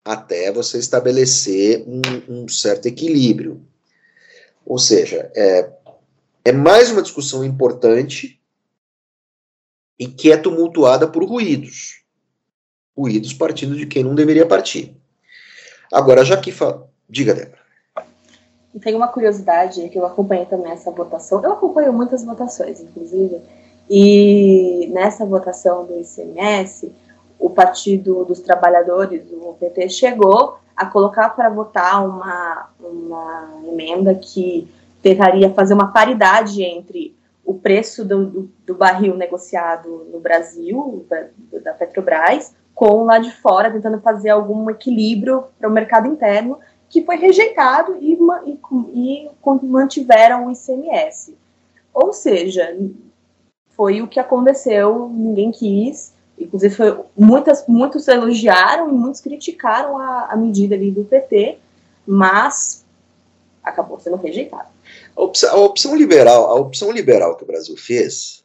[0.04, 2.02] até você estabelecer um,
[2.44, 3.66] um certo equilíbrio.
[4.66, 5.72] Ou seja, é,
[6.44, 8.40] é mais uma discussão importante
[9.98, 12.04] e que é tumultuada por ruídos.
[12.96, 14.96] Ruídos partindo de quem não deveria partir.
[15.92, 16.90] Agora, já que fala.
[17.10, 17.66] Diga, Débora.
[18.82, 21.42] Tem uma curiosidade que eu acompanhei também essa votação.
[21.42, 23.42] Eu acompanho muitas votações, inclusive.
[23.90, 26.92] E nessa votação do ICMS,
[27.40, 34.68] o Partido dos Trabalhadores, o PT, chegou a colocar para votar uma, uma emenda que
[35.02, 41.28] tentaria fazer uma paridade entre o preço do, do, do barril negociado no Brasil, da,
[41.60, 46.58] da, Petrobras, com lá de fora, tentando fazer algum equilíbrio para o mercado interno,
[46.90, 48.60] que foi rejeitado e, e,
[48.94, 49.32] e
[49.64, 51.38] mantiveram o ICMS.
[51.94, 52.76] Ou seja,
[53.76, 56.14] foi o que aconteceu, ninguém quis.
[56.38, 61.58] Inclusive, foi, muitas, muitos elogiaram e muitos criticaram a, a medida ali do PT,
[62.06, 62.86] mas
[63.64, 64.68] acabou sendo rejeitado.
[65.16, 68.44] A opção, a opção, liberal, a opção liberal que o Brasil fez,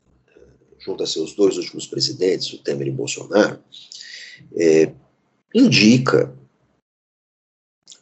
[0.79, 3.59] junto a seus dois últimos presidentes, o Temer e o Bolsonaro,
[4.57, 4.93] é,
[5.55, 6.33] indica,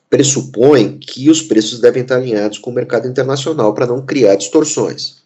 [0.08, 5.22] pressupõe que os preços devem estar alinhados com o mercado internacional para não criar distorções.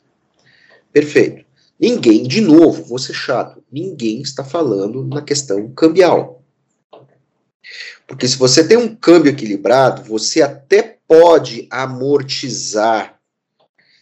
[0.93, 1.45] Perfeito.
[1.83, 6.41] Ninguém, de novo, vou ser chato, ninguém está falando na questão cambial.
[8.07, 13.19] Porque se você tem um câmbio equilibrado, você até pode amortizar,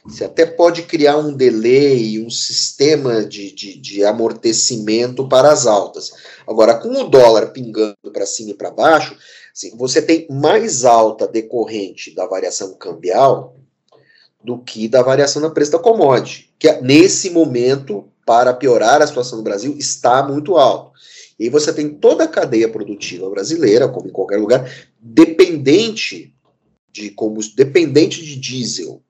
[0.05, 6.11] você até pode criar um delay, um sistema de, de, de amortecimento para as altas.
[6.47, 9.17] Agora, com o dólar pingando para cima e para baixo,
[9.55, 13.57] assim, você tem mais alta decorrente da variação cambial
[14.43, 19.39] do que da variação no preço da commodity, que nesse momento, para piorar a situação
[19.39, 20.91] do Brasil, está muito alto.
[21.39, 26.35] E você tem toda a cadeia produtiva brasileira, como em qualquer lugar, dependente
[26.93, 29.03] de combustível, dependente de diesel.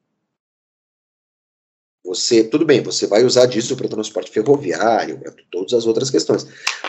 [2.04, 6.46] Você, tudo bem, você vai usar diesel para transporte ferroviário, para todas as outras questões.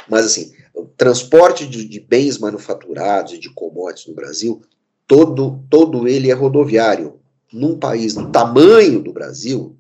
[0.10, 4.62] Mas assim, o transporte de, de bens manufaturados e de commodities no Brasil,
[5.06, 7.21] todo, todo ele é rodoviário
[7.54, 9.78] num país do tamanho do Brasil,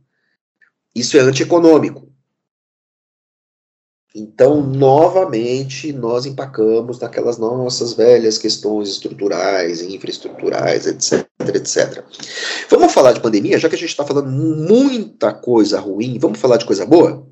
[0.95, 2.11] isso é antieconômico.
[4.13, 12.03] Então, novamente, nós empacamos naquelas nossas velhas questões estruturais, infraestruturais, etc, etc.
[12.69, 16.57] Vamos falar de pandemia, já que a gente está falando muita coisa ruim, vamos falar
[16.57, 17.25] de coisa boa?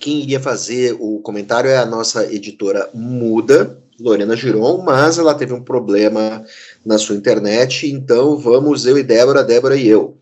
[0.00, 5.52] Quem iria fazer o comentário é a nossa editora muda, Lorena Giron, mas ela teve
[5.52, 6.44] um problema
[6.84, 10.16] na sua internet, então vamos eu e Débora, Débora e eu.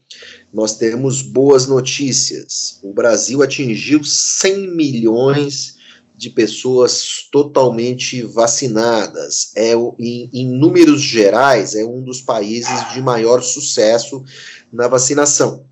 [0.52, 2.78] Nós temos boas notícias.
[2.82, 5.76] O Brasil atingiu 100 milhões
[6.16, 9.50] de pessoas totalmente vacinadas.
[9.54, 14.24] É em, em números gerais é um dos países de maior sucesso
[14.72, 15.66] na vacinação.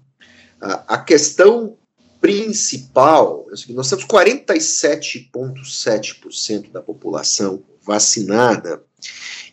[0.60, 1.78] A, a questão
[2.20, 8.82] principal é nós temos 47,7% da população vacinada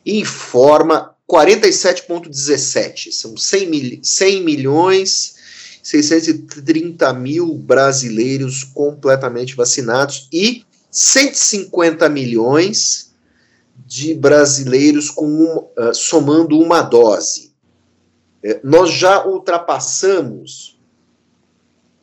[0.06, 3.12] e forma 47,17.
[3.12, 5.36] São 100, mil, 100 milhões
[5.84, 13.14] 630 mil brasileiros completamente vacinados e 150 milhões
[13.86, 17.52] de brasileiros com uh, somando uma dose.
[18.44, 20.80] É, nós já ultrapassamos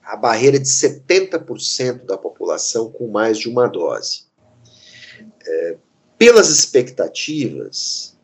[0.03, 4.25] a barreira de 70% da população com mais de uma dose.
[5.47, 5.77] É,
[6.19, 8.17] pelas expectativas,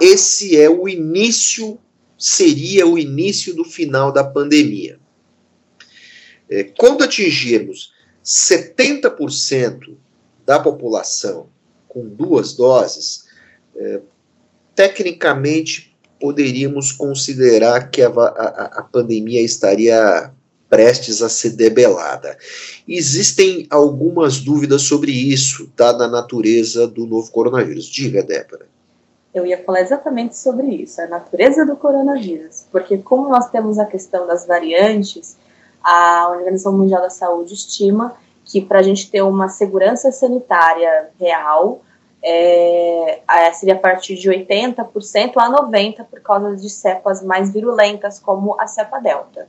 [0.00, 1.78] esse é o início
[2.18, 4.98] seria o início do final da pandemia.
[6.50, 7.92] É, quando atingirmos
[8.24, 9.96] 70%
[10.44, 11.48] da população
[11.88, 13.26] com duas doses,
[13.76, 14.00] é,
[14.74, 20.32] tecnicamente poderíamos considerar que a, a, a pandemia estaria
[20.68, 22.36] prestes a ser debelada.
[22.86, 27.86] Existem algumas dúvidas sobre isso, dada a natureza do novo coronavírus.
[27.86, 28.66] Diga, Débora.
[29.34, 33.84] Eu ia falar exatamente sobre isso, a natureza do coronavírus, porque como nós temos a
[33.84, 35.36] questão das variantes,
[35.82, 41.82] a Organização Mundial da Saúde estima que para a gente ter uma segurança sanitária real,
[42.22, 43.20] é,
[43.52, 48.66] seria a partir de 80% a 90% por causa de cepas mais virulentas, como a
[48.66, 49.46] cepa delta.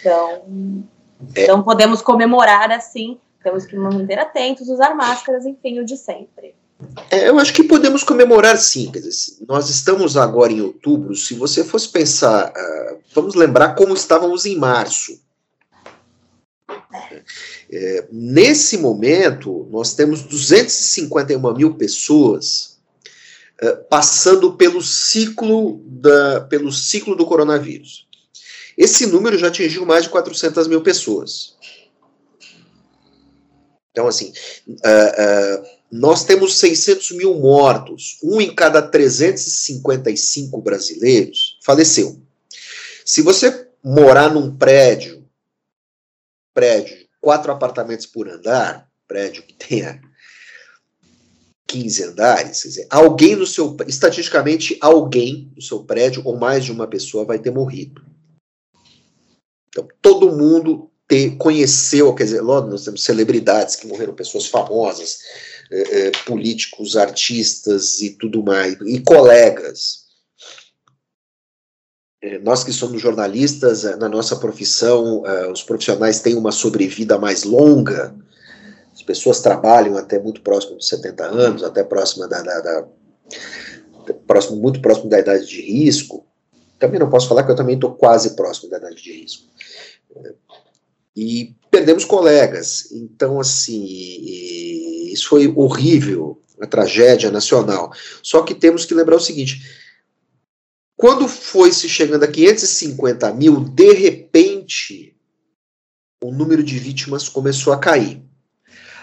[0.00, 0.84] Então,
[1.34, 1.44] é.
[1.44, 6.54] então podemos comemorar assim, temos que manter atentos, usar máscaras, enfim, o de sempre.
[7.10, 8.90] É, eu acho que podemos comemorar sim.
[8.90, 11.14] Quer dizer, nós estamos agora em outubro.
[11.14, 15.22] Se você fosse pensar, uh, vamos lembrar como estávamos em março.
[17.70, 22.78] É, nesse momento, nós temos 251 mil pessoas
[23.62, 28.06] uh, passando pelo ciclo, da, pelo ciclo do coronavírus.
[28.76, 31.54] Esse número já atingiu mais de 400 mil pessoas.
[33.90, 34.32] Então, assim,
[34.68, 42.20] uh, uh, nós temos 600 mil mortos, um em cada 355 brasileiros faleceu.
[43.04, 45.24] Se você morar num prédio,
[46.52, 50.00] prédio, quatro apartamentos por andar, prédio que tenha
[51.68, 56.72] 15 andares, quer dizer, alguém no seu, estatisticamente, alguém no seu prédio ou mais de
[56.72, 58.04] uma pessoa vai ter morrido.
[59.74, 65.18] Então, todo mundo ter, conheceu, quer dizer, logo nós temos celebridades que morreram, pessoas famosas,
[65.70, 70.04] é, é, políticos, artistas e tudo mais, e colegas.
[72.22, 78.14] É, nós que somos jornalistas, na nossa profissão, os profissionais têm uma sobrevida mais longa,
[78.92, 82.86] as pessoas trabalham até muito próximo dos 70 anos, até próxima da, da, da
[84.26, 86.24] próximo, muito próximo da idade de risco.
[86.86, 89.44] Também não posso falar que eu também estou quase próximo da idade de risco
[91.16, 92.90] e perdemos colegas.
[92.92, 93.84] Então, assim,
[95.12, 97.92] isso foi horrível, a tragédia nacional.
[98.22, 99.62] Só que temos que lembrar o seguinte:
[100.96, 105.16] quando foi se chegando a 550 mil, de repente,
[106.22, 108.22] o número de vítimas começou a cair.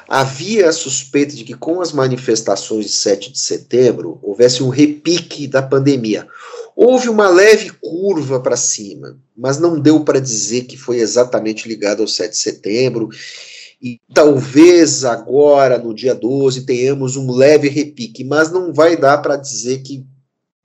[0.07, 5.47] Havia a suspeita de que, com as manifestações de 7 de setembro, houvesse um repique
[5.47, 6.27] da pandemia.
[6.83, 12.01] Houve uma leve curva para cima, mas não deu para dizer que foi exatamente ligado
[12.01, 13.07] ao 7 de setembro.
[13.79, 19.35] E talvez agora, no dia 12, tenhamos um leve repique, mas não vai dar para
[19.35, 20.03] dizer que,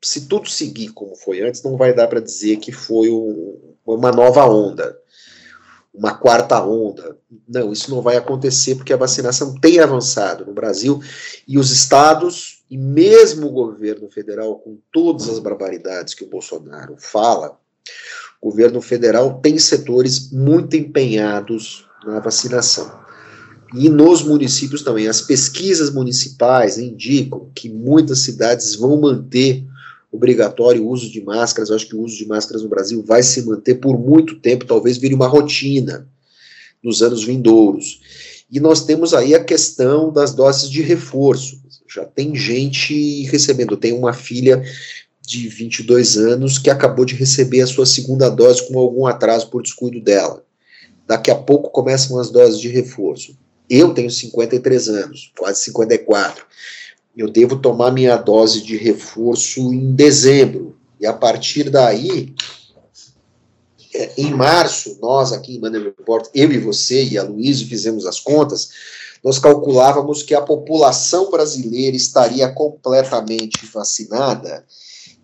[0.02, 4.10] se tudo seguir como foi antes, não vai dar para dizer que foi um, uma
[4.10, 4.98] nova onda,
[5.92, 7.18] uma quarta onda.
[7.46, 10.98] Não, isso não vai acontecer porque a vacinação tem avançado no Brasil
[11.46, 16.96] e os estados e mesmo o governo federal, com todas as barbaridades que o Bolsonaro
[16.98, 17.58] fala,
[18.40, 23.06] o governo federal tem setores muito empenhados na vacinação.
[23.74, 25.08] E nos municípios também.
[25.08, 29.64] As pesquisas municipais indicam que muitas cidades vão manter
[30.10, 31.70] obrigatório o uso de máscaras.
[31.70, 34.64] Eu acho que o uso de máscaras no Brasil vai se manter por muito tempo,
[34.64, 36.08] talvez vire uma rotina
[36.82, 38.00] nos anos vindouros.
[38.50, 41.60] E nós temos aí a questão das doses de reforço
[41.96, 43.76] já tem gente recebendo.
[43.76, 44.62] Tem uma filha
[45.22, 49.62] de 22 anos que acabou de receber a sua segunda dose com algum atraso por
[49.62, 50.44] descuido dela.
[51.06, 53.36] Daqui a pouco começam as doses de reforço.
[53.68, 56.44] Eu tenho 53 anos, quase 54.
[57.16, 60.76] Eu devo tomar minha dose de reforço em dezembro.
[61.00, 62.34] E a partir daí,
[64.16, 68.20] em março, nós aqui em Maneiro Report, eu e você e a Luísa fizemos as
[68.20, 68.68] contas,
[69.22, 74.64] nós calculávamos que a população brasileira estaria completamente vacinada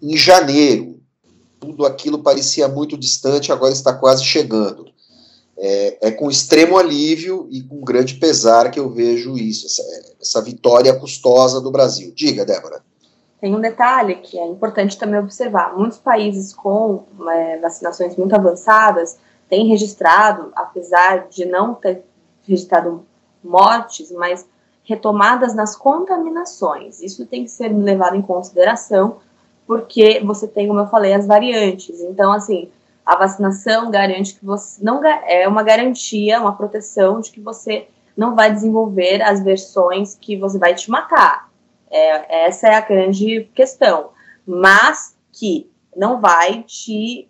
[0.03, 1.01] em janeiro.
[1.61, 4.91] Tudo aquilo parecia muito distante, agora está quase chegando.
[5.57, 9.83] É, é com extremo alívio e com grande pesar que eu vejo isso, essa,
[10.21, 12.13] essa vitória custosa do Brasil.
[12.17, 12.83] Diga, Débora.
[13.43, 19.19] Tem um detalhe que é importante também observar: muitos países com é, vacinações muito avançadas
[19.49, 22.05] têm registrado, apesar de não ter
[22.47, 23.05] registrado
[23.43, 24.47] mortes, mas
[24.85, 27.03] retomadas nas contaminações.
[27.03, 29.17] Isso tem que ser levado em consideração,
[29.67, 32.01] porque você tem, como eu falei, as variantes.
[32.01, 32.71] Então, assim,
[33.05, 38.37] a vacinação garante que você não é uma garantia, uma proteção de que você não
[38.37, 41.51] vai desenvolver as versões que você vai te matar.
[41.93, 44.11] É, essa é a grande questão.
[44.47, 47.29] Mas que não vai te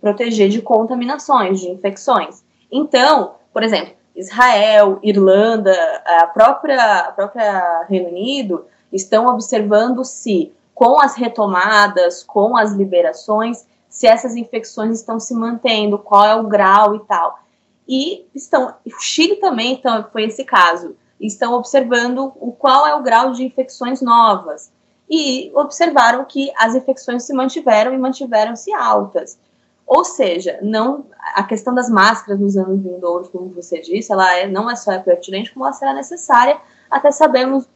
[0.00, 2.42] proteger de contaminações, de infecções.
[2.72, 5.72] Então, por exemplo, Israel, Irlanda,
[6.04, 13.66] a própria, a própria Reino Unido estão observando se, com as retomadas, com as liberações,
[13.88, 17.38] se essas infecções estão se mantendo, qual é o grau e tal.
[17.86, 23.02] E estão, o Chile também então, foi esse caso, estão observando o qual é o
[23.02, 24.70] grau de infecções novas.
[25.10, 29.38] E observaram que as infecções se mantiveram e mantiveram-se altas.
[29.86, 34.46] Ou seja, não a questão das máscaras nos anos vindouros, como você disse, ela é,
[34.46, 36.60] não é só pertinente, como ela será necessária.
[36.90, 37.66] Até sabermos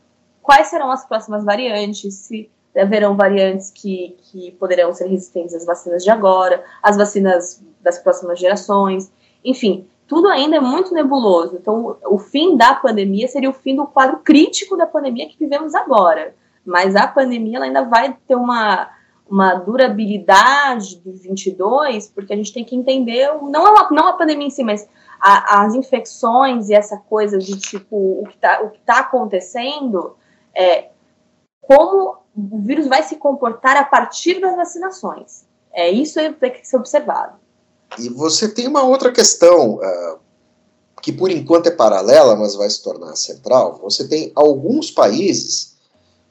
[0.43, 6.05] quais serão as próximas variantes, se haverão variantes que, que poderão ser resistentes às vacinas
[6.05, 9.11] de agora, às vacinas das próximas gerações,
[9.45, 11.57] enfim, tudo ainda é muito nebuloso.
[11.57, 15.75] Então, o fim da pandemia seria o fim do quadro crítico da pandemia que vivemos
[15.75, 16.35] agora.
[16.65, 18.91] Mas a pandemia ainda vai ter uma,
[19.29, 24.47] uma durabilidade de 22, porque a gente tem que entender, não, a, não a pandemia
[24.47, 24.89] em si, mas
[25.21, 30.17] a, as infecções e essa coisa de tipo, o que está tá acontecendo,
[30.55, 30.89] é,
[31.61, 35.47] como o vírus vai se comportar a partir das vacinações.
[35.73, 37.42] É isso que tem que ser observado.
[37.99, 40.19] E você tem uma outra questão, uh,
[41.01, 43.79] que por enquanto é paralela, mas vai se tornar central.
[43.83, 45.73] Você tem alguns países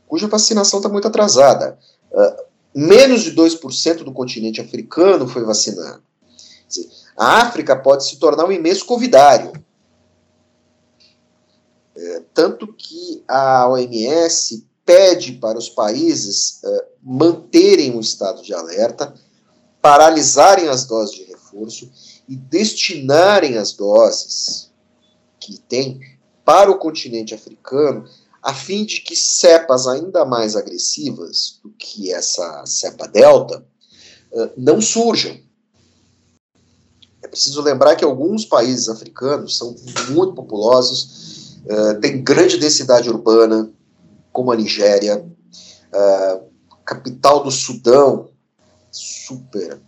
[0.07, 1.77] cuja vacinação está muito atrasada.
[2.11, 2.43] Uh,
[2.73, 6.01] menos de 2% do continente africano foi vacinado.
[7.17, 9.51] A África pode se tornar um imenso covidário.
[11.95, 19.13] É, tanto que a OMS pede para os países uh, manterem um estado de alerta,
[19.81, 21.91] paralisarem as doses de reforço
[22.27, 24.71] e destinarem as doses
[25.39, 25.99] que tem
[26.45, 28.05] para o continente africano,
[28.41, 33.63] a fim de que cepas ainda mais agressivas do que essa cepa delta
[34.31, 35.37] uh, não surjam.
[37.21, 39.75] É preciso lembrar que alguns países africanos são
[40.09, 43.71] muito populosos, uh, têm grande densidade urbana,
[44.33, 46.43] como a Nigéria, uh,
[46.83, 48.29] capital do Sudão,
[48.89, 49.79] super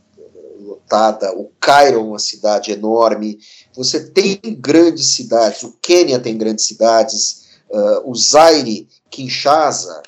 [1.36, 3.40] o Cairo é uma cidade enorme,
[3.74, 10.04] você tem grandes cidades, o Quênia tem grandes cidades, uh, o Zaire, Kinshasa,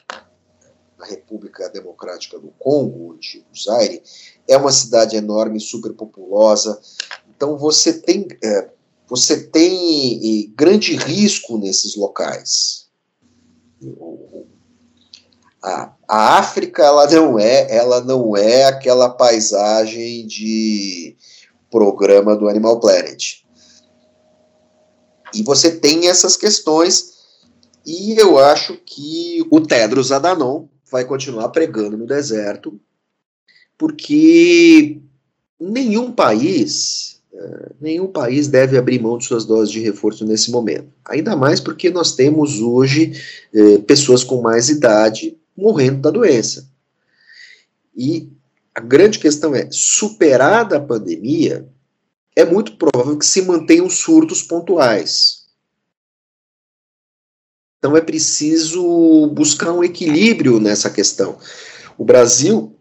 [0.98, 3.20] na República Democrática do Congo, o
[3.58, 4.04] Zaire,
[4.48, 6.80] é uma cidade enorme, super populosa,
[7.36, 8.70] então você tem, uh,
[9.08, 12.86] você tem grande risco nesses locais.
[15.64, 21.16] A, a África ela não é ela não é aquela paisagem de
[21.70, 23.44] programa do Animal Planet.
[25.34, 27.16] E você tem essas questões
[27.86, 32.80] e eu acho que o Tedros Adhanom vai continuar pregando no deserto,
[33.78, 35.02] porque
[35.60, 37.16] nenhum país
[37.80, 40.88] nenhum país deve abrir mão de suas doses de reforço nesse momento.
[41.06, 43.12] Ainda mais porque nós temos hoje
[43.54, 46.70] eh, pessoas com mais idade morrendo da doença.
[47.96, 48.30] E
[48.74, 51.68] a grande questão é: superada a pandemia,
[52.36, 55.46] é muito provável que se mantenham surtos pontuais.
[57.78, 61.38] Então é preciso buscar um equilíbrio nessa questão.
[61.98, 62.76] O Brasil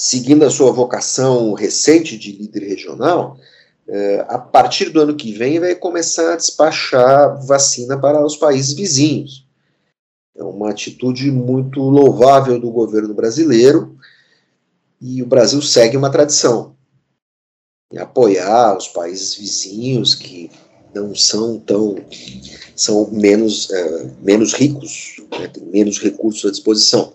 [0.00, 3.36] seguindo a sua vocação recente de líder regional,
[3.86, 8.72] é, a partir do ano que vem vai começar a despachar vacina para os países
[8.72, 9.39] vizinhos.
[10.36, 13.96] É uma atitude muito louvável do governo brasileiro
[15.00, 16.76] e o Brasil segue uma tradição
[17.92, 20.50] em apoiar os países vizinhos que
[20.94, 21.96] não são tão
[22.76, 27.14] são menos é, menos ricos, né, têm menos recursos à disposição.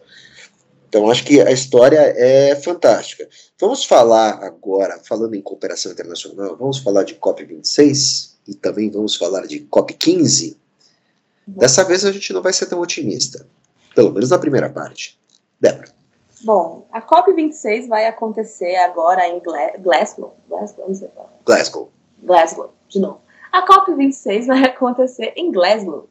[0.87, 3.27] Então, acho que a história é fantástica.
[3.59, 9.45] Vamos falar agora, falando em cooperação internacional, vamos falar de COP26 e também vamos falar
[9.45, 10.55] de COP15.
[11.47, 13.47] Dessa vez a gente não vai ser tão otimista,
[13.93, 15.19] pelo menos na primeira parte.
[15.59, 15.93] Débora.
[16.43, 19.41] Bom, a COP26 vai acontecer agora em
[19.79, 20.35] Glasgow.
[20.47, 21.09] Glasgow, não sei.
[21.45, 21.91] Glasgow.
[22.21, 23.21] Glasgow, de novo.
[23.51, 26.09] A COP26 vai acontecer em Glasgow,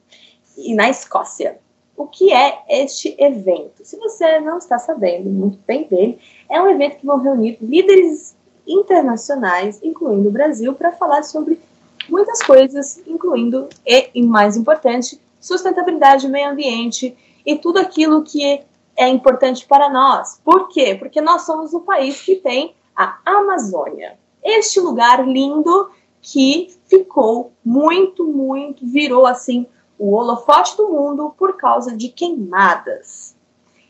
[0.56, 1.58] e na Escócia.
[1.96, 3.84] O que é este evento?
[3.84, 6.18] Se você não está sabendo muito bem dele,
[6.50, 8.34] é um evento que vão reunir líderes
[8.66, 11.60] internacionais, incluindo o Brasil, para falar sobre
[12.08, 18.62] muitas coisas, incluindo, e, e mais importante, sustentabilidade, meio ambiente e tudo aquilo que
[18.96, 20.40] é importante para nós.
[20.44, 20.94] Por quê?
[20.94, 24.18] Porque nós somos o país que tem a Amazônia.
[24.42, 25.90] Este lugar lindo
[26.22, 29.66] que ficou muito, muito, virou assim
[29.98, 33.36] o holofote do mundo por causa de queimadas.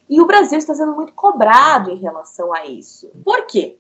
[0.09, 3.11] E o Brasil está sendo muito cobrado em relação a isso.
[3.25, 3.79] Por quê?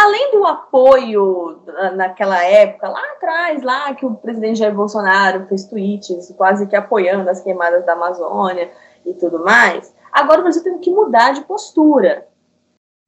[0.00, 1.60] Além do apoio
[1.96, 7.28] naquela época, lá atrás, lá que o presidente Jair Bolsonaro fez tweets quase que apoiando
[7.28, 8.70] as queimadas da Amazônia
[9.04, 12.28] e tudo mais, agora o Brasil tem que mudar de postura.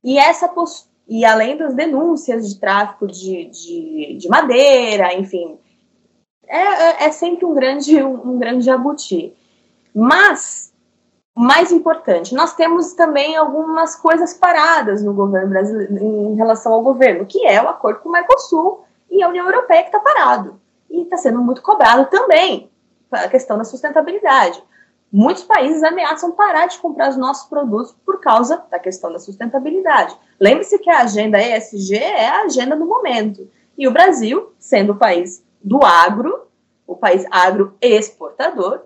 [0.03, 5.59] E essa postura e além das denúncias de tráfico de, de, de madeira, enfim,
[6.47, 9.34] é, é, é, sempre um grande, um, um grande jabuti.
[9.93, 10.69] Mas,
[11.34, 17.26] mais importante, nós temos também algumas coisas paradas no governo brasileiro em relação ao governo,
[17.26, 20.60] que é o acordo com o Mercosul e a União Europeia que está parado.
[20.90, 22.70] E está sendo muito cobrado também
[23.10, 24.62] a questão da sustentabilidade.
[25.12, 30.16] Muitos países ameaçam parar de comprar os nossos produtos por causa da questão da sustentabilidade.
[30.38, 33.48] Lembre-se que a agenda ESG é a agenda do momento.
[33.76, 36.46] E o Brasil, sendo o país do agro,
[36.86, 38.82] o país agroexportador,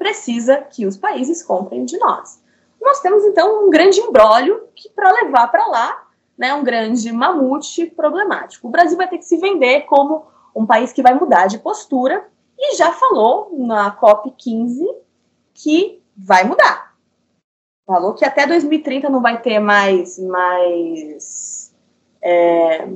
[0.00, 2.42] precisa que os países comprem de nós.
[2.80, 7.84] Nós temos então um grande embrólio que para levar para lá, né, um grande mamute
[7.84, 8.66] problemático.
[8.66, 10.24] O Brasil vai ter que se vender como
[10.56, 12.26] um país que vai mudar de postura
[12.58, 14.88] e já falou na COP 15
[15.52, 16.94] que vai mudar.
[17.86, 20.18] Falou que até 2030 não vai ter mais.
[20.18, 21.74] mais
[22.22, 22.88] é...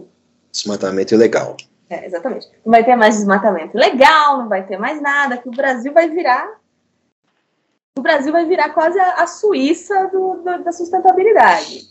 [0.51, 1.55] Desmatamento ilegal.
[1.91, 2.51] É, exatamente.
[2.65, 6.09] Não vai ter mais desmatamento ilegal, não vai ter mais nada, que o Brasil vai
[6.09, 6.64] virar.
[7.97, 11.89] O Brasil vai virar quase a, Suíça do, do, da sustentabilidade.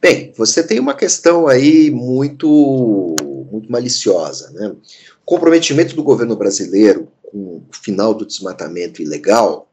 [0.00, 3.16] Bem, você tem uma questão aí muito,
[3.50, 4.50] muito maliciosa.
[4.50, 4.68] Né?
[4.68, 9.68] O comprometimento do governo brasileiro com o final do desmatamento ilegal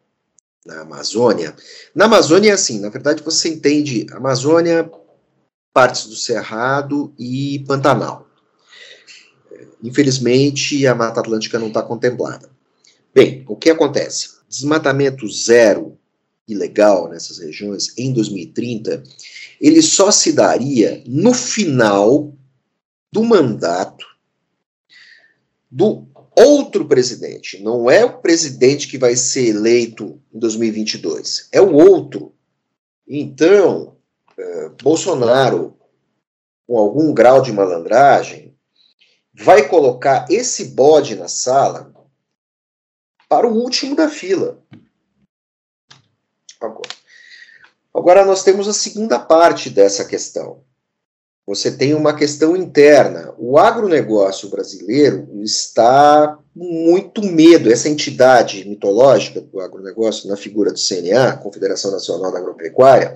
[0.65, 1.55] na Amazônia.
[1.93, 4.89] Na Amazônia é assim, na verdade você entende Amazônia,
[5.74, 8.28] partes do Cerrado e Pantanal.
[9.84, 12.49] Infelizmente, a Mata Atlântica não está contemplada.
[13.13, 14.32] Bem, o que acontece?
[14.54, 15.97] Desmatamento zero
[16.47, 19.01] ilegal nessas regiões em 2030,
[19.60, 22.32] ele só se daria no final
[23.12, 24.06] do mandato
[25.72, 27.64] do outro presidente.
[27.64, 32.32] Não é o presidente que vai ser eleito em 2022, é o outro.
[33.08, 33.97] Então,
[34.38, 35.76] uh, Bolsonaro,
[36.68, 38.56] com algum grau de malandragem,
[39.34, 41.92] vai colocar esse bode na sala
[43.34, 44.59] para o último da fila.
[46.61, 46.89] Agora,
[47.91, 50.61] agora nós temos a segunda parte dessa questão.
[51.47, 53.34] Você tem uma questão interna.
[53.39, 61.38] O agronegócio brasileiro está muito medo, essa entidade mitológica do agronegócio, na figura do CNA,
[61.38, 63.15] Confederação Nacional da Agropecuária,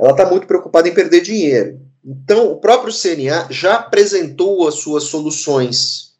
[0.00, 1.78] ela está muito preocupada em perder dinheiro.
[2.02, 6.11] Então, o próprio CNA já apresentou as suas soluções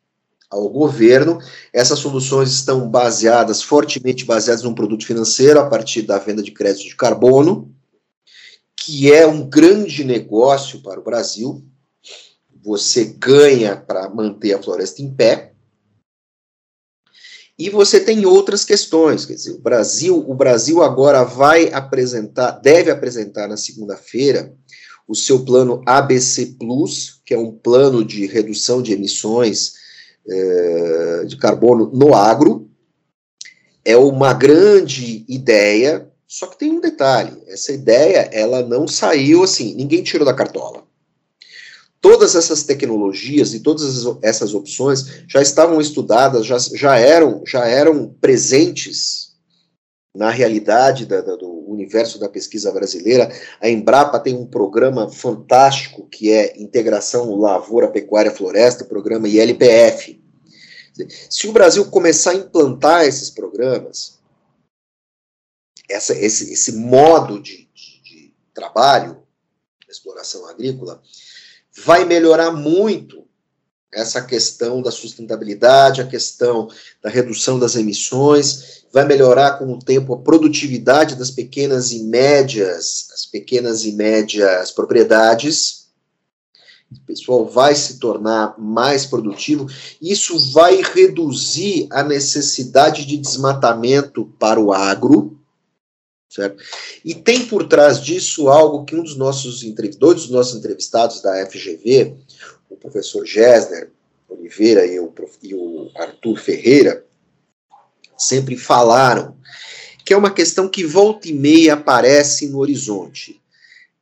[0.52, 1.38] ao governo.
[1.72, 6.88] Essas soluções estão baseadas, fortemente baseadas num produto financeiro, a partir da venda de crédito
[6.88, 7.74] de carbono,
[8.76, 11.64] que é um grande negócio para o Brasil.
[12.62, 15.52] Você ganha para manter a floresta em pé.
[17.58, 22.90] E você tem outras questões, quer dizer, o Brasil, o Brasil agora vai apresentar, deve
[22.90, 24.54] apresentar na segunda-feira
[25.06, 29.81] o seu plano ABC Plus, que é um plano de redução de emissões
[31.26, 32.68] de carbono no agro.
[33.84, 39.74] É uma grande ideia, só que tem um detalhe: essa ideia ela não saiu assim,
[39.74, 40.84] ninguém tirou da cartola.
[42.00, 48.08] Todas essas tecnologias e todas essas opções já estavam estudadas, já, já, eram, já eram
[48.20, 49.32] presentes
[50.14, 53.32] na realidade da, da, do universo da pesquisa brasileira.
[53.60, 60.20] A Embrapa tem um programa fantástico que é Integração Lavoura, Pecuária, Floresta, programa ILPF.
[61.30, 64.18] Se o Brasil começar a implantar esses programas,
[65.88, 69.22] essa, esse, esse modo de, de, de trabalho,
[69.88, 71.02] exploração agrícola,
[71.84, 73.26] vai melhorar muito
[73.92, 76.68] essa questão da sustentabilidade, a questão
[77.02, 83.08] da redução das emissões, vai melhorar com o tempo a produtividade das pequenas e médias,
[83.12, 85.82] as pequenas e médias propriedades.
[86.90, 89.66] O pessoal vai se tornar mais produtivo.
[90.00, 95.38] Isso vai reduzir a necessidade de desmatamento para o agro,
[96.28, 96.62] certo?
[97.04, 99.62] E tem por trás disso algo que um dos nossos
[99.98, 102.16] dois dos nossos entrevistados da FGV,
[102.72, 103.90] o professor Gessner
[104.28, 105.12] Oliveira e o,
[105.42, 107.04] e o Arthur Ferreira,
[108.16, 109.36] sempre falaram,
[110.04, 113.40] que é uma questão que volta e meia aparece no horizonte.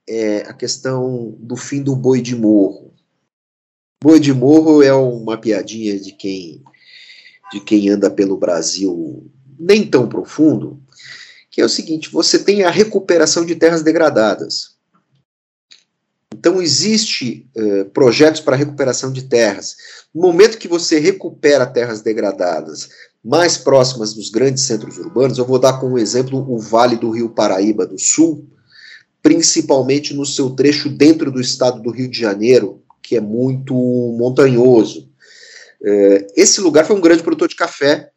[0.09, 2.93] É a questão do fim do boi de morro.
[4.03, 6.63] Boi de morro é uma piadinha de quem
[7.53, 10.81] de quem anda pelo Brasil nem tão profundo,
[11.51, 14.77] que é o seguinte: você tem a recuperação de terras degradadas.
[16.41, 19.77] Então, existe eh, projetos para recuperação de terras.
[20.15, 22.89] No momento que você recupera terras degradadas
[23.23, 27.29] mais próximas dos grandes centros urbanos, eu vou dar como exemplo o Vale do Rio
[27.29, 28.49] Paraíba do Sul,
[29.23, 35.11] principalmente no seu trecho dentro do estado do Rio de Janeiro, que é muito montanhoso.
[35.85, 38.09] Eh, esse lugar foi um grande produtor de café,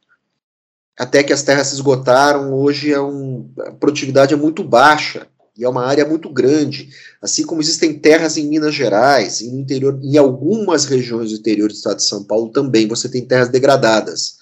[0.97, 2.53] até que as terras se esgotaram.
[2.53, 6.89] Hoje é um, a produtividade é muito baixa e é uma área muito grande,
[7.21, 11.97] assim como existem terras em Minas Gerais interior, em algumas regiões do interior do estado
[11.97, 14.37] de São Paulo também você tem terras degradadas.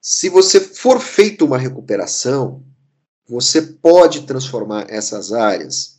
[0.00, 2.62] Se você for feita uma recuperação,
[3.28, 5.96] você pode transformar essas áreas,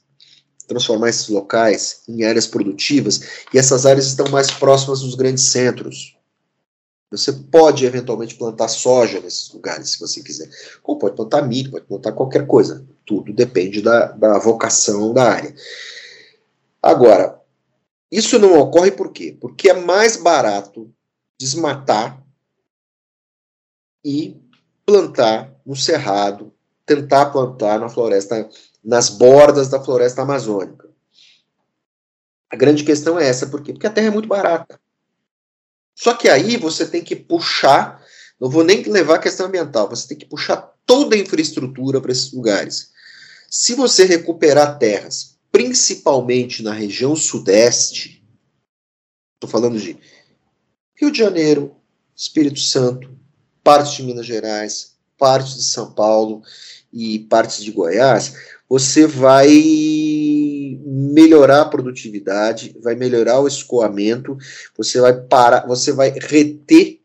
[0.68, 3.22] transformar esses locais em áreas produtivas,
[3.54, 6.17] e essas áreas estão mais próximas dos grandes centros.
[7.10, 10.50] Você pode eventualmente plantar soja nesses lugares, se você quiser.
[10.84, 12.86] Ou pode plantar milho, pode plantar qualquer coisa.
[13.06, 15.56] Tudo depende da, da vocação da área.
[16.82, 17.42] Agora,
[18.12, 19.38] isso não ocorre por quê?
[19.40, 20.94] Porque é mais barato
[21.40, 22.22] desmatar
[24.04, 24.36] e
[24.86, 26.54] plantar no cerrado,
[26.86, 28.50] tentar plantar na floresta,
[28.84, 30.90] nas bordas da floresta amazônica.
[32.50, 33.74] A grande questão é essa, por quê?
[33.74, 34.80] Porque a terra é muito barata.
[35.98, 38.00] Só que aí você tem que puxar,
[38.40, 42.12] não vou nem levar a questão ambiental, você tem que puxar toda a infraestrutura para
[42.12, 42.92] esses lugares.
[43.50, 48.24] Se você recuperar terras, principalmente na região sudeste,
[49.34, 49.98] estou falando de
[50.96, 51.76] Rio de Janeiro,
[52.16, 53.10] Espírito Santo,
[53.64, 56.44] partes de Minas Gerais, partes de São Paulo
[56.94, 58.36] e partes de Goiás,
[58.70, 59.50] você vai
[60.98, 64.36] melhorar a produtividade, vai melhorar o escoamento,
[64.76, 67.00] você vai parar, você vai reter,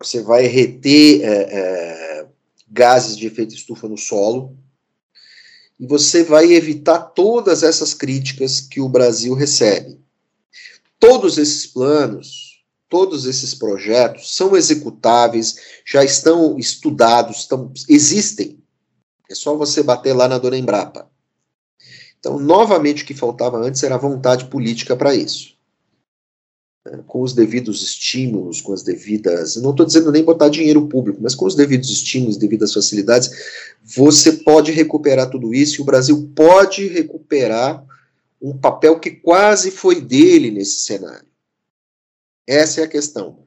[0.00, 2.26] você vai reter é, é,
[2.68, 4.56] gases de efeito estufa no solo,
[5.78, 10.00] e você vai evitar todas essas críticas que o Brasil recebe.
[10.98, 18.60] Todos esses planos, todos esses projetos são executáveis, já estão estudados, estão, existem.
[19.30, 21.11] É só você bater lá na Dona Embrapa.
[22.22, 25.56] Então, novamente, o que faltava antes era vontade política para isso.
[26.86, 29.56] É, com os devidos estímulos, com as devidas.
[29.56, 33.28] Não estou dizendo nem botar dinheiro público, mas com os devidos estímulos, devidas facilidades,
[33.82, 37.84] você pode recuperar tudo isso e o Brasil pode recuperar
[38.40, 41.26] um papel que quase foi dele nesse cenário.
[42.46, 43.42] Essa é a questão.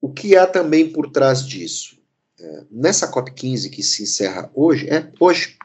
[0.00, 1.96] O que há também por trás disso?
[2.40, 5.56] É, nessa COP15 que se encerra hoje, é hoje,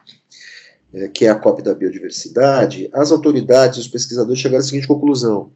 [0.94, 4.86] é, que é a COP da biodiversidade, as autoridades e os pesquisadores chegaram à seguinte
[4.86, 5.50] conclusão: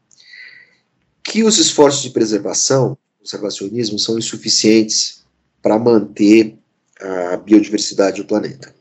[1.22, 5.22] que os esforços de preservação, conservacionismo, são insuficientes
[5.62, 6.59] para manter
[7.01, 8.74] a biodiversidade do planeta.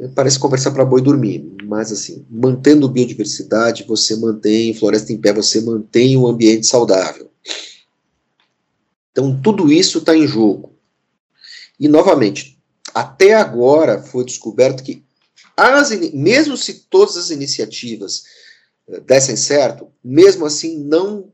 [0.00, 5.32] É, parece conversar para boi dormir, mas assim, mantendo biodiversidade, você mantém floresta em pé,
[5.32, 7.30] você mantém o ambiente saudável.
[9.12, 10.72] Então, tudo isso está em jogo.
[11.78, 12.58] E, novamente,
[12.92, 15.03] até agora foi descoberto que,
[15.56, 18.24] as, mesmo se todas as iniciativas
[18.88, 21.32] uh, dessem certo, mesmo assim, não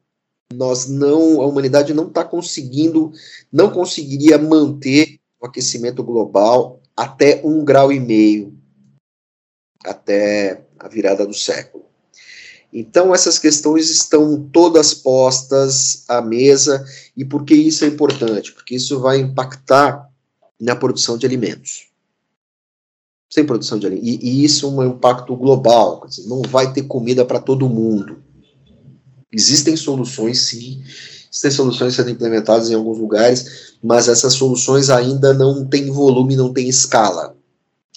[0.53, 3.13] nós não, a humanidade não está conseguindo,
[3.53, 8.59] não conseguiria manter o aquecimento global até um grau e meio
[9.85, 11.85] até a virada do século.
[12.73, 16.85] Então, essas questões estão todas postas à mesa,
[17.17, 18.53] e por que isso é importante?
[18.53, 20.09] Porque isso vai impactar
[20.61, 21.90] na produção de alimentos.
[23.31, 24.09] Sem produção de alimentos.
[24.09, 26.05] E, e isso é um impacto global.
[26.07, 28.23] Dizer, não vai ter comida para todo mundo.
[29.33, 30.83] Existem soluções, sim.
[31.31, 36.53] Existem soluções sendo implementadas em alguns lugares, mas essas soluções ainda não têm volume, não
[36.53, 37.37] têm escala.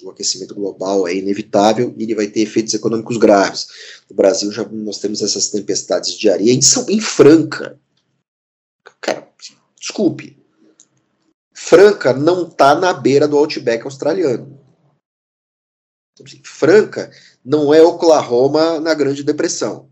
[0.04, 3.66] O aquecimento global é inevitável e ele vai ter efeitos econômicos graves.
[4.08, 7.76] No Brasil já nós temos essas tempestades de areia em, São, em Franca.
[9.00, 9.26] Cara,
[9.80, 10.36] desculpe,
[11.52, 14.63] Franca não está na beira do Outback australiano.
[16.44, 17.10] Franca
[17.44, 19.88] não é Oklahoma na Grande Depressão.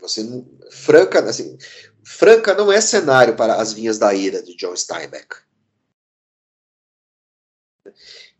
[0.00, 1.56] Você não, Franca, assim,
[2.04, 5.36] Franca não é cenário para as vinhas da ira de John Steinbeck.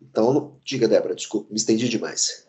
[0.03, 2.47] Então, diga, Débora, desculpa, me estendi demais.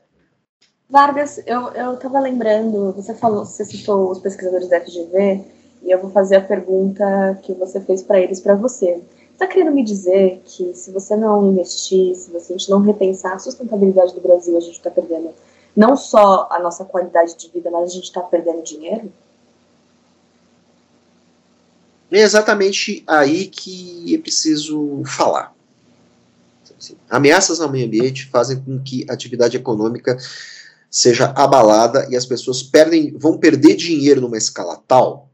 [0.90, 5.46] Vargas, eu estava lembrando, você falou, você citou os pesquisadores da FGV,
[5.84, 9.02] e eu vou fazer a pergunta que você fez para eles para você.
[9.42, 13.34] Está querendo me dizer que se você não investir, se você, a gente não repensar
[13.34, 15.32] a sustentabilidade do Brasil, a gente está perdendo
[15.76, 19.12] não só a nossa qualidade de vida, mas a gente está perdendo dinheiro?
[22.12, 25.56] É exatamente aí que é preciso falar.
[27.10, 30.20] Ameaças ao meio ambiente fazem com que a atividade econômica
[30.88, 35.31] seja abalada e as pessoas perdem, vão perder dinheiro numa escala tal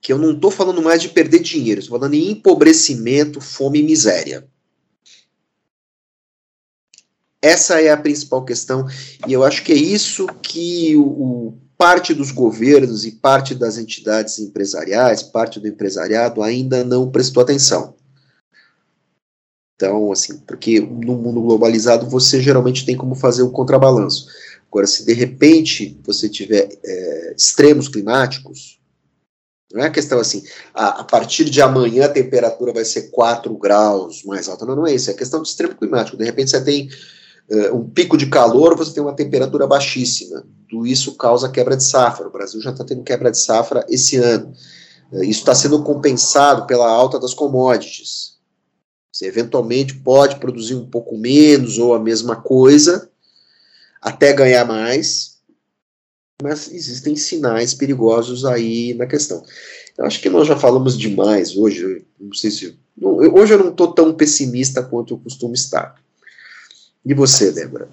[0.00, 3.82] que eu não estou falando mais de perder dinheiro, estou falando em empobrecimento, fome e
[3.82, 4.46] miséria.
[7.40, 8.86] Essa é a principal questão,
[9.26, 13.78] e eu acho que é isso que o, o, parte dos governos e parte das
[13.78, 17.94] entidades empresariais, parte do empresariado ainda não prestou atenção.
[19.76, 24.26] Então, assim, porque no mundo globalizado você geralmente tem como fazer o contrabalanço.
[24.68, 28.77] Agora, se de repente você tiver é, extremos climáticos,
[29.72, 30.42] não é questão assim,
[30.72, 34.64] a, a, partir de amanhã a temperatura vai ser 4 graus mais alta.
[34.64, 35.10] Não, não é isso.
[35.10, 36.16] É questão de extremo climático.
[36.16, 36.88] De repente você tem
[37.50, 40.42] uh, um pico de calor, você tem uma temperatura baixíssima.
[40.70, 42.28] Tudo isso causa quebra de safra.
[42.28, 44.54] O Brasil já está tendo quebra de safra esse ano.
[45.12, 48.38] Uh, isso está sendo compensado pela alta das commodities.
[49.12, 53.10] Você eventualmente pode produzir um pouco menos ou a mesma coisa,
[54.00, 55.37] até ganhar mais,
[56.40, 59.42] mas existem sinais perigosos aí na questão.
[59.96, 62.04] Eu acho que nós já falamos demais hoje.
[62.18, 65.96] Não sei se não, hoje eu não estou tão pessimista quanto eu costumo estar.
[67.04, 67.88] E você, Débora?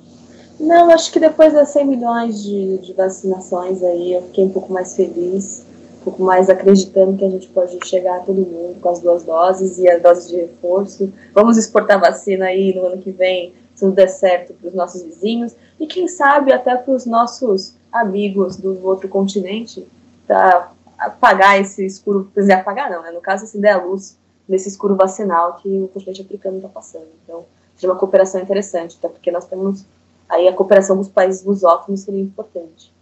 [0.60, 4.72] Não, acho que depois das 100 milhões de, de vacinações aí, eu fiquei um pouco
[4.72, 5.64] mais feliz,
[6.02, 9.24] um pouco mais acreditando que a gente pode chegar a todo mundo com as duas
[9.24, 11.12] doses e a dose de reforço.
[11.34, 15.02] Vamos exportar vacina aí no ano que vem, se não der certo, para os nossos
[15.02, 19.86] vizinhos e quem sabe até para os nossos amigos do outro continente
[20.28, 23.12] para apagar esse escuro, quer apagar não, né?
[23.12, 24.18] No caso, se der a luz
[24.48, 27.08] nesse escuro vacinal que o continente africano está passando.
[27.24, 27.46] Então,
[27.76, 29.84] seria uma cooperação interessante, até porque nós temos
[30.30, 32.94] aí a cooperação dos países lusófonos seria importante.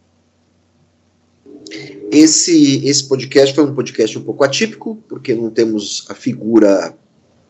[2.11, 6.95] Esse, esse podcast foi um podcast um pouco atípico, porque não temos a figura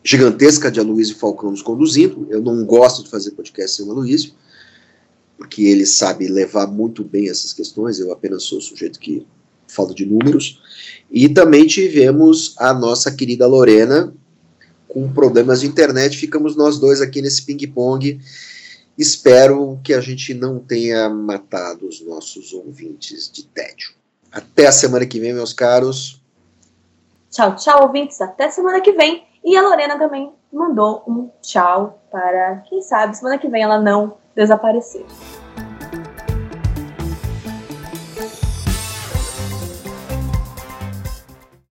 [0.02, 2.26] gigantesca de Aloysio Falcão nos conduzindo.
[2.30, 4.32] Eu não gosto de fazer podcast sem o Aloysio
[5.36, 9.26] porque ele sabe levar muito bem essas questões, eu apenas sou o sujeito que
[9.68, 10.60] falo de números.
[11.10, 14.12] E também tivemos a nossa querida Lorena
[14.88, 18.20] com problemas de internet, ficamos nós dois aqui nesse ping-pong.
[18.96, 23.92] Espero que a gente não tenha matado os nossos ouvintes de tédio.
[24.30, 26.22] Até a semana que vem, meus caros.
[27.28, 28.20] Tchau, tchau, ouvintes.
[28.20, 29.24] Até semana que vem.
[29.44, 34.16] E a Lorena também mandou um tchau para, quem sabe, semana que vem ela não
[34.34, 35.04] desaparecer.